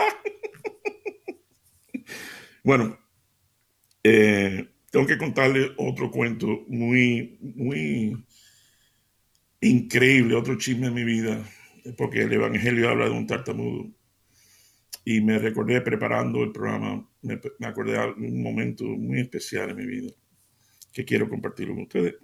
Bueno, 2.70 3.00
eh, 4.04 4.70
tengo 4.92 5.08
que 5.08 5.18
contarle 5.18 5.72
otro 5.78 6.12
cuento 6.12 6.66
muy, 6.68 7.40
muy 7.42 8.24
increíble, 9.60 10.36
otro 10.36 10.56
chisme 10.56 10.86
en 10.86 10.94
mi 10.94 11.04
vida, 11.04 11.44
porque 11.98 12.22
el 12.22 12.34
Evangelio 12.34 12.88
habla 12.88 13.06
de 13.06 13.12
un 13.12 13.26
tartamudo. 13.26 13.90
Y 15.04 15.20
me 15.20 15.40
recordé 15.40 15.82
preparando 15.82 16.44
el 16.44 16.52
programa, 16.52 17.10
me, 17.24 17.42
acordé 17.66 17.94
de 17.94 18.28
un 18.28 18.44
momento 18.44 18.84
muy 18.84 19.22
especial 19.22 19.72
en 19.72 19.76
mi 19.76 19.88
vida 19.88 20.12
que 20.94 21.04
quiero 21.04 21.28
compartirlo 21.28 21.74
con 21.74 21.84
ustedes. 21.86 22.18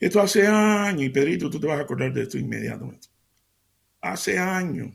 Esto 0.00 0.18
hace 0.18 0.46
años, 0.46 1.02
y 1.02 1.10
Pedrito, 1.10 1.50
tú 1.50 1.60
te 1.60 1.66
vas 1.66 1.78
a 1.78 1.82
acordar 1.82 2.10
de 2.10 2.22
esto 2.22 2.38
inmediatamente. 2.38 3.08
Hace 4.00 4.38
años 4.38 4.94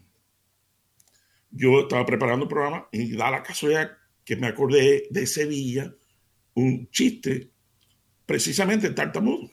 yo 1.52 1.82
estaba 1.82 2.06
preparando 2.06 2.44
el 2.44 2.50
programa 2.50 2.88
y 2.92 3.16
da 3.16 3.32
la 3.32 3.44
casualidad 3.44 3.92
que 4.24 4.36
me 4.36 4.48
acordé 4.48 5.08
de 5.10 5.26
Sevilla 5.26 5.94
un 6.54 6.90
chiste 6.90 7.52
precisamente 8.26 8.90
tartamudo. 8.92 9.50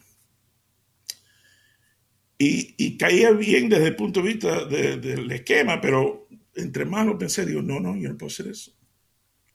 Y, 2.36 2.74
y, 2.76 2.98
caía 2.98 3.30
bien 3.30 3.68
desde 3.68 3.88
el 3.88 3.96
punto 3.96 4.20
de 4.20 4.28
vista 4.28 4.64
del 4.64 5.30
esquema, 5.30 5.80
pero 5.80 6.26
entre 6.56 6.84
más 6.84 7.06
lo 7.06 7.16
pensé, 7.16 7.46
digo, 7.46 7.62
no, 7.62 7.78
no, 7.78 7.96
yo 7.96 8.08
no 8.08 8.18
puedo 8.18 8.32
hacer 8.32 8.48
eso. 8.48 8.72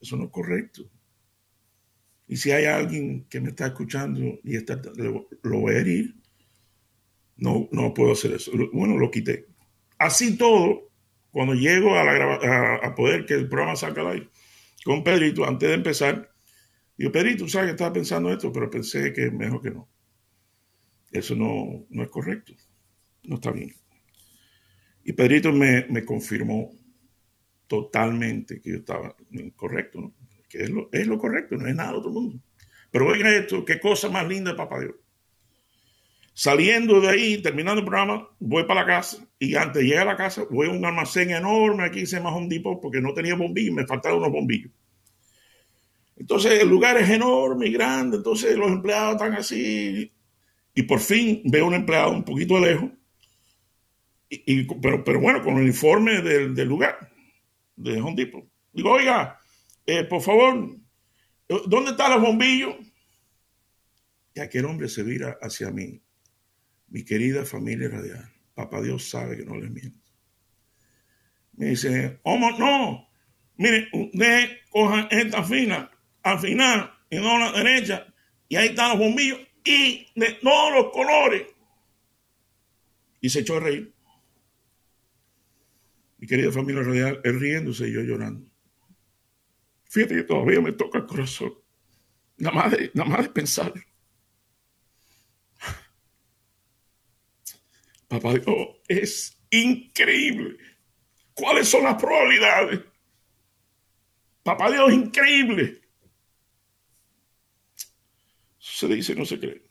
Eso 0.00 0.16
no 0.16 0.24
es 0.24 0.30
correcto. 0.30 0.90
Y 2.26 2.36
si 2.36 2.52
hay 2.52 2.64
alguien 2.64 3.26
que 3.28 3.40
me 3.40 3.50
está 3.50 3.66
escuchando 3.66 4.40
y 4.42 4.56
está, 4.56 4.80
lo, 4.96 5.28
lo 5.42 5.58
voy 5.58 5.74
a 5.74 5.78
herir, 5.78 6.14
no, 7.36 7.68
no 7.72 7.92
puedo 7.92 8.12
hacer 8.12 8.32
eso. 8.32 8.52
Bueno, 8.72 8.96
lo 8.96 9.10
quité. 9.10 9.48
Así 9.98 10.36
todo, 10.36 10.89
cuando 11.30 11.54
llego 11.54 11.96
a, 11.96 12.04
la 12.04 12.78
a, 12.82 12.94
poder 12.94 13.26
que 13.26 13.34
el 13.34 13.48
programa 13.48 13.76
salga 13.76 14.02
al 14.02 14.08
aire 14.08 14.28
con 14.84 15.04
Pedrito, 15.04 15.44
antes 15.44 15.68
de 15.68 15.74
empezar, 15.74 16.32
digo, 16.96 17.12
Pedrito, 17.12 17.46
sabes 17.48 17.68
que 17.68 17.72
estaba 17.72 17.92
pensando 17.92 18.32
esto, 18.32 18.52
pero 18.52 18.70
pensé 18.70 19.12
que 19.12 19.30
mejor 19.30 19.60
que 19.60 19.70
no. 19.70 19.88
Eso 21.10 21.34
no, 21.34 21.86
no 21.90 22.02
es 22.02 22.08
correcto, 22.08 22.54
no 23.24 23.34
está 23.36 23.50
bien. 23.50 23.74
Y 25.04 25.12
Pedrito 25.12 25.52
me, 25.52 26.04
confirmó 26.04 26.70
totalmente 27.66 28.60
que 28.60 28.70
yo 28.70 28.76
estaba 28.76 29.14
incorrecto, 29.32 30.00
¿no? 30.00 30.14
que 30.48 30.64
es 30.64 30.70
lo, 30.70 30.88
es 30.92 31.06
lo 31.06 31.18
correcto, 31.18 31.56
no 31.56 31.66
es 31.68 31.74
nada 31.74 31.96
otro 31.96 32.10
mundo. 32.10 32.40
Pero 32.90 33.06
oigan 33.06 33.32
esto, 33.32 33.64
qué 33.64 33.78
cosa 33.78 34.08
más 34.08 34.26
linda, 34.26 34.56
papá 34.56 34.80
Dios. 34.80 34.94
Saliendo 36.40 37.02
de 37.02 37.08
ahí, 37.10 37.42
terminando 37.42 37.80
el 37.80 37.86
programa, 37.86 38.26
voy 38.38 38.64
para 38.64 38.80
la 38.80 38.86
casa 38.86 39.18
y 39.38 39.56
antes 39.56 39.82
de 39.82 39.88
llegar 39.88 40.08
a 40.08 40.12
la 40.12 40.16
casa 40.16 40.42
voy 40.48 40.68
a 40.68 40.70
un 40.70 40.82
almacén 40.82 41.32
enorme, 41.32 41.84
aquí 41.84 42.06
se 42.06 42.16
llama 42.16 42.34
Home 42.34 42.48
Depot, 42.48 42.80
porque 42.80 42.98
no 42.98 43.12
tenía 43.12 43.34
bombillos, 43.34 43.74
me 43.74 43.86
faltaron 43.86 44.20
unos 44.20 44.32
bombillos. 44.32 44.72
Entonces 46.16 46.62
el 46.62 46.66
lugar 46.66 46.96
es 46.96 47.10
enorme 47.10 47.66
y 47.66 47.72
grande, 47.72 48.16
entonces 48.16 48.56
los 48.56 48.72
empleados 48.72 49.16
están 49.16 49.34
así 49.34 50.10
y 50.74 50.82
por 50.84 51.00
fin 51.00 51.42
veo 51.44 51.66
un 51.66 51.74
empleado 51.74 52.12
un 52.12 52.24
poquito 52.24 52.58
lejos, 52.58 52.88
y, 54.30 54.64
pero, 54.80 55.04
pero 55.04 55.20
bueno, 55.20 55.42
con 55.42 55.56
el 55.56 55.64
uniforme 55.64 56.22
del, 56.22 56.54
del 56.54 56.68
lugar, 56.68 57.12
de 57.76 58.00
Home 58.00 58.16
Depot. 58.16 58.46
Digo, 58.72 58.92
oiga, 58.92 59.38
eh, 59.84 60.04
por 60.04 60.22
favor, 60.22 60.74
¿dónde 61.66 61.90
están 61.90 62.12
los 62.12 62.22
bombillos? 62.22 62.76
Y 64.34 64.40
aquel 64.40 64.64
hombre 64.64 64.88
se 64.88 65.02
vira 65.02 65.36
hacia 65.42 65.70
mí 65.70 66.00
mi 66.90 67.04
querida 67.04 67.44
familia 67.44 67.88
radial, 67.88 68.30
papá 68.54 68.82
Dios 68.82 69.08
sabe 69.08 69.36
que 69.36 69.44
no 69.44 69.56
le 69.56 69.70
miento. 69.70 69.98
Me 71.54 71.66
dice, 71.66 72.20
¿cómo 72.22 72.50
no? 72.58 73.08
Mire, 73.56 73.88
usted 73.92 74.58
coja 74.70 75.08
esta 75.10 75.42
fila 75.44 75.90
al 76.22 76.38
final 76.38 76.92
y 77.10 77.16
no 77.16 77.36
a 77.36 77.50
la 77.50 77.52
derecha, 77.52 78.06
y 78.48 78.56
ahí 78.56 78.68
están 78.68 78.90
los 78.90 78.98
bombillos 78.98 79.38
y 79.64 80.06
de 80.14 80.32
todos 80.42 80.72
los 80.72 80.92
colores. 80.92 81.46
Y 83.20 83.28
se 83.28 83.40
echó 83.40 83.58
a 83.58 83.60
reír. 83.60 83.94
Mi 86.18 86.26
querida 86.26 86.50
familia 86.50 86.82
radial, 86.82 87.20
riéndose 87.22 87.88
y 87.88 87.92
yo 87.92 88.02
llorando. 88.02 88.50
Fíjate 89.84 90.16
que 90.16 90.22
todavía 90.22 90.60
me 90.60 90.72
toca 90.72 90.98
el 90.98 91.06
corazón. 91.06 91.54
Nada 92.38 92.54
más 92.54 92.70
de, 92.72 92.90
nada 92.94 93.10
más 93.10 93.22
de 93.22 93.30
pensar. 93.30 93.72
Papá 98.10 98.34
Dios, 98.34 98.68
es 98.88 99.40
increíble. 99.50 100.56
¿Cuáles 101.32 101.68
son 101.68 101.84
las 101.84 101.94
probabilidades? 101.94 102.80
Papá 104.42 104.68
Dios, 104.68 104.92
increíble. 104.92 105.80
Se 108.58 108.88
dice, 108.88 109.14
no 109.14 109.24
se 109.24 109.38
cree. 109.38 109.62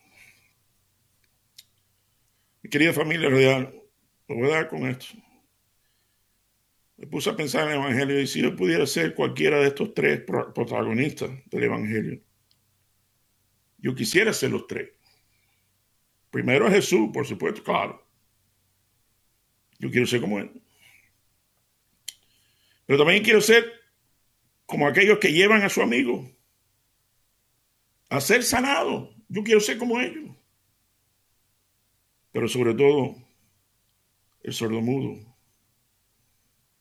Mi 2.61 2.69
querida 2.69 2.93
familia 2.93 3.27
real, 3.27 3.73
lo 4.29 4.35
voy 4.35 4.45
a 4.49 4.55
dar 4.55 4.69
con 4.69 4.87
esto. 4.87 5.17
Me 6.95 7.07
puse 7.07 7.31
a 7.31 7.35
pensar 7.35 7.63
en 7.63 7.71
el 7.71 7.79
Evangelio 7.79 8.21
y 8.21 8.27
si 8.27 8.41
yo 8.41 8.55
pudiera 8.55 8.87
ser 8.87 9.15
cualquiera 9.15 9.59
de 9.59 9.67
estos 9.67 9.93
tres 9.93 10.21
protagonistas 10.21 11.29
del 11.47 11.63
Evangelio, 11.65 12.21
yo 13.79 13.93
quisiera 13.93 14.31
ser 14.31 14.51
los 14.51 14.65
tres. 14.65 14.91
Primero 16.31 16.69
Jesús, 16.69 17.09
por 17.13 17.27
supuesto, 17.27 17.61
claro. 17.61 18.08
Yo 19.79 19.89
quiero 19.89 20.05
ser 20.05 20.21
como 20.21 20.39
Él. 20.39 20.51
Pero 22.85 22.99
también 22.99 23.23
quiero 23.23 23.41
ser 23.41 23.71
como 24.65 24.87
aquellos 24.87 25.19
que 25.19 25.33
llevan 25.33 25.63
a 25.63 25.69
su 25.69 25.81
amigo 25.81 26.29
a 28.09 28.21
ser 28.21 28.43
sanado. 28.43 29.13
Yo 29.27 29.43
quiero 29.43 29.59
ser 29.59 29.77
como 29.77 29.99
ellos. 29.99 30.35
Pero 32.31 32.47
sobre 32.47 32.73
todo, 32.73 33.15
el 34.43 34.53
sordomudo, 34.53 35.17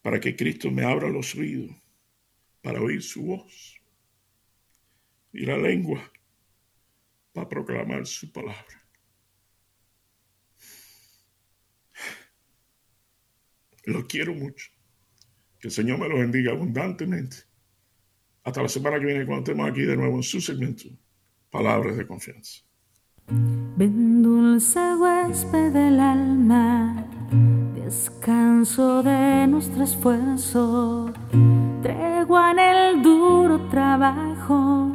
para 0.03 0.21
que 0.21 0.37
Cristo 0.37 0.71
me 0.71 0.85
abra 0.85 1.09
los 1.09 1.35
oídos 1.35 1.75
para 2.63 2.81
oír 2.81 3.03
su 3.03 3.23
voz 3.23 3.81
y 5.33 5.47
la 5.47 5.57
lengua 5.57 6.11
para 7.33 7.49
proclamar 7.49 8.07
su 8.07 8.31
palabra. 8.33 8.88
Los 13.89 14.05
quiero 14.05 14.35
mucho. 14.35 14.71
Que 15.59 15.69
el 15.69 15.73
Señor 15.73 15.99
me 15.99 16.11
los 16.11 16.19
bendiga 16.19 16.53
abundantemente. 16.53 17.39
Hasta 18.45 18.61
la 18.61 18.69
semana 18.69 19.01
que 19.01 19.07
viene 19.07 19.25
cuando 19.25 19.45
estemos 19.45 19.71
aquí 19.71 19.81
de 19.81 19.97
nuevo 19.97 20.17
en 20.17 20.23
su 20.23 20.43
segmento. 20.43 20.85
Palabras 21.51 21.97
de 21.97 22.07
confianza. 22.07 22.61
Ven 23.79 24.23
dulce 24.23 24.79
huésped 24.95 25.73
del 25.73 26.01
alma, 26.01 27.03
descanso 27.75 29.03
de 29.03 29.47
nuestro 29.47 29.85
esfuerzo, 29.85 31.11
tregua 31.83 32.51
en 32.51 32.59
el 32.59 33.03
duro 33.03 33.69
trabajo, 33.71 34.93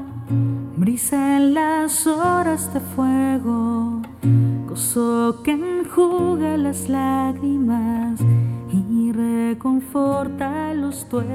brisa 0.78 1.38
en 1.38 1.56
las 1.56 2.06
horas 2.06 2.72
de 2.76 2.80
fuego, 2.80 4.04
gozo 4.68 5.42
que 5.44 5.52
enjuga 5.52 6.58
las 6.58 6.90
lágrimas 6.90 8.20
reconforta 9.14 10.74
los 10.74 11.08
duelos. 11.08 11.30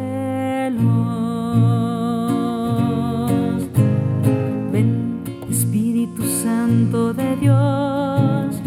Ven, 4.73 5.23
Espíritu 5.49 6.25
Santo 6.25 7.15
de 7.15 7.37
Dios, 7.37 8.61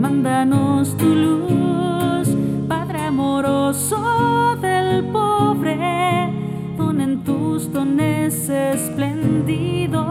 mándanos 0.00 0.96
tu 0.96 1.06
luz, 1.06 2.28
Padre 2.68 3.02
amoroso 3.02 4.56
del 4.60 5.04
pobre, 5.12 6.32
don 6.76 7.00
en 7.00 7.22
tus 7.22 7.72
dones 7.72 8.48
esplendido, 8.48 10.02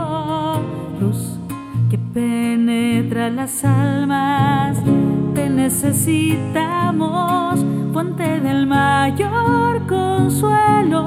luz 1.01 1.37
que 1.89 1.97
penetra 1.97 3.29
las 3.29 3.65
almas, 3.65 4.77
te 5.33 5.49
necesitamos 5.49 7.65
fuente 7.95 8.41
del 8.41 8.67
mayor 8.67 9.87
consuelo, 9.87 11.05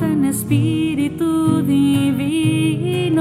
ven 0.00 0.24
Espíritu 0.24 1.60
Divino, 1.62 3.20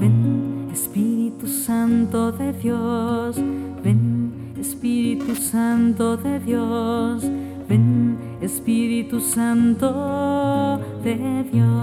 ven 0.00 0.70
Espíritu 0.72 1.46
Santo 1.46 2.32
de 2.32 2.50
Dios, 2.54 3.36
ven 3.84 4.54
Espíritu 4.58 5.34
Santo 5.36 6.16
de 6.16 6.40
Dios, 6.40 7.30
ven 7.68 8.16
Espíritu 8.40 9.20
Santo 9.20 10.80
de 11.02 11.44
Dios. 11.52 11.74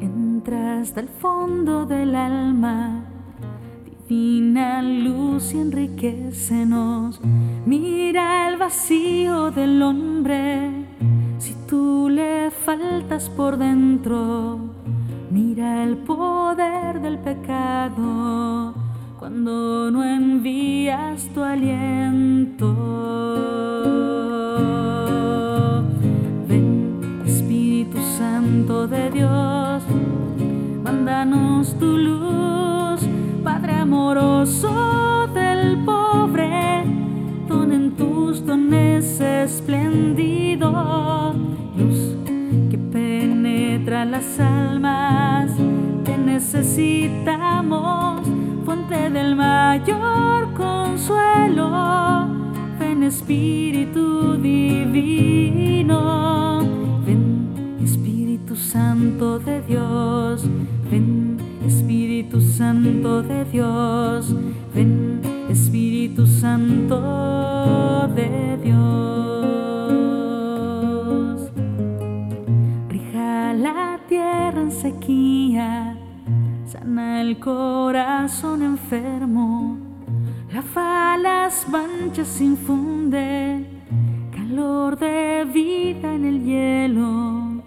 Entras 0.00 0.92
del 0.92 1.08
fondo 1.08 1.86
del 1.86 2.16
alma 2.16 3.01
divina 4.12 4.82
luz 4.82 5.54
y 5.54 5.58
enriquecenos. 5.58 7.18
Mira 7.64 8.48
el 8.48 8.58
vacío 8.58 9.50
del 9.50 9.82
hombre, 9.82 10.70
si 11.38 11.54
tú 11.66 12.08
le 12.10 12.50
faltas 12.50 13.30
por 13.30 13.56
dentro. 13.56 14.58
Mira 15.30 15.82
el 15.84 15.96
poder 15.96 17.00
del 17.00 17.18
pecado 17.20 18.74
cuando 19.18 19.90
no 19.90 20.04
envías 20.04 21.28
tu 21.32 21.42
aliento. 21.42 23.11
Del 34.42 35.78
pobre, 35.84 36.82
don 37.46 37.70
en 37.70 37.92
tus 37.92 38.44
dones 38.44 39.20
esplendido, 39.20 41.32
luz 41.78 42.16
que 42.68 42.76
penetra 42.76 44.04
las 44.04 44.40
almas, 44.40 45.52
te 46.02 46.18
necesitamos, 46.18 48.26
fuente 48.64 49.10
del 49.10 49.36
mayor 49.36 50.52
consuelo, 50.54 52.26
ven 52.80 53.04
Espíritu 53.04 54.38
Divino, 54.38 55.92
ven 57.06 57.78
Espíritu 57.80 58.56
Santo 58.56 59.38
de 59.38 59.62
Dios, 59.62 60.44
Santo 62.62 63.22
de 63.24 63.44
Dios, 63.46 64.36
ven 64.72 65.20
Espíritu 65.50 66.28
Santo 66.28 68.08
de 68.14 68.56
Dios. 68.62 68.80
Rija 72.88 73.52
la 73.54 73.98
tierra 74.08 74.60
en 74.60 74.70
sequía, 74.70 75.96
sana 76.64 77.20
el 77.20 77.40
corazón 77.40 78.62
enfermo, 78.62 79.76
lava 80.52 81.18
las 81.18 81.68
manchas, 81.68 82.40
infunde 82.40 83.66
calor 84.30 84.96
de 84.96 85.44
vida 85.52 86.14
en 86.14 86.24
el 86.24 86.44
hielo. 86.44 87.60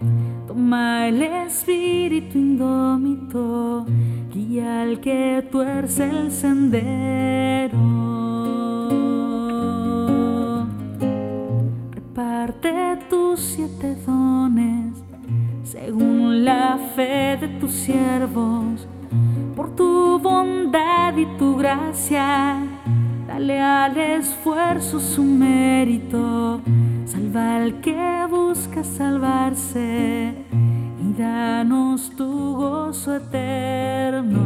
Toma 0.47 1.09
el 1.09 1.21
espíritu 1.21 2.37
indómito, 2.37 3.85
guía 4.35 4.81
al 4.81 4.99
que 4.99 5.47
tuerce 5.49 6.09
el 6.09 6.29
sendero. 6.29 7.79
Reparte 11.91 12.99
tus 13.09 13.39
siete 13.39 13.95
dones 14.05 14.93
según 15.63 16.43
la 16.43 16.77
fe 16.95 17.37
de 17.39 17.47
tus 17.59 17.71
siervos, 17.71 18.87
por 19.55 19.73
tu 19.73 20.19
bondad 20.19 21.15
y 21.15 21.25
tu 21.37 21.55
gracia. 21.55 22.57
Dale 23.27 23.61
al 23.61 23.97
esfuerzo 23.97 24.99
su 24.99 25.23
mérito, 25.23 26.59
salva 27.05 27.55
al 27.55 27.79
que 27.79 28.27
busca 28.29 28.83
salvarse 28.83 30.33
danos 31.17 32.11
tu 32.17 32.55
gozo 32.55 33.15
eterno. 33.15 34.45